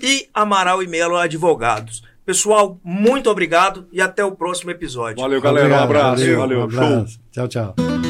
[0.02, 2.04] e Amaral e Melo Advogados.
[2.26, 5.22] Pessoal, muito obrigado e até o próximo episódio.
[5.22, 5.68] Valeu, galera.
[5.68, 6.22] Um Obrigado, abraço.
[6.22, 6.66] valeu, Valeu.
[6.66, 6.84] um Show.
[6.84, 7.20] abraço.
[7.32, 8.05] Tchau, tchau.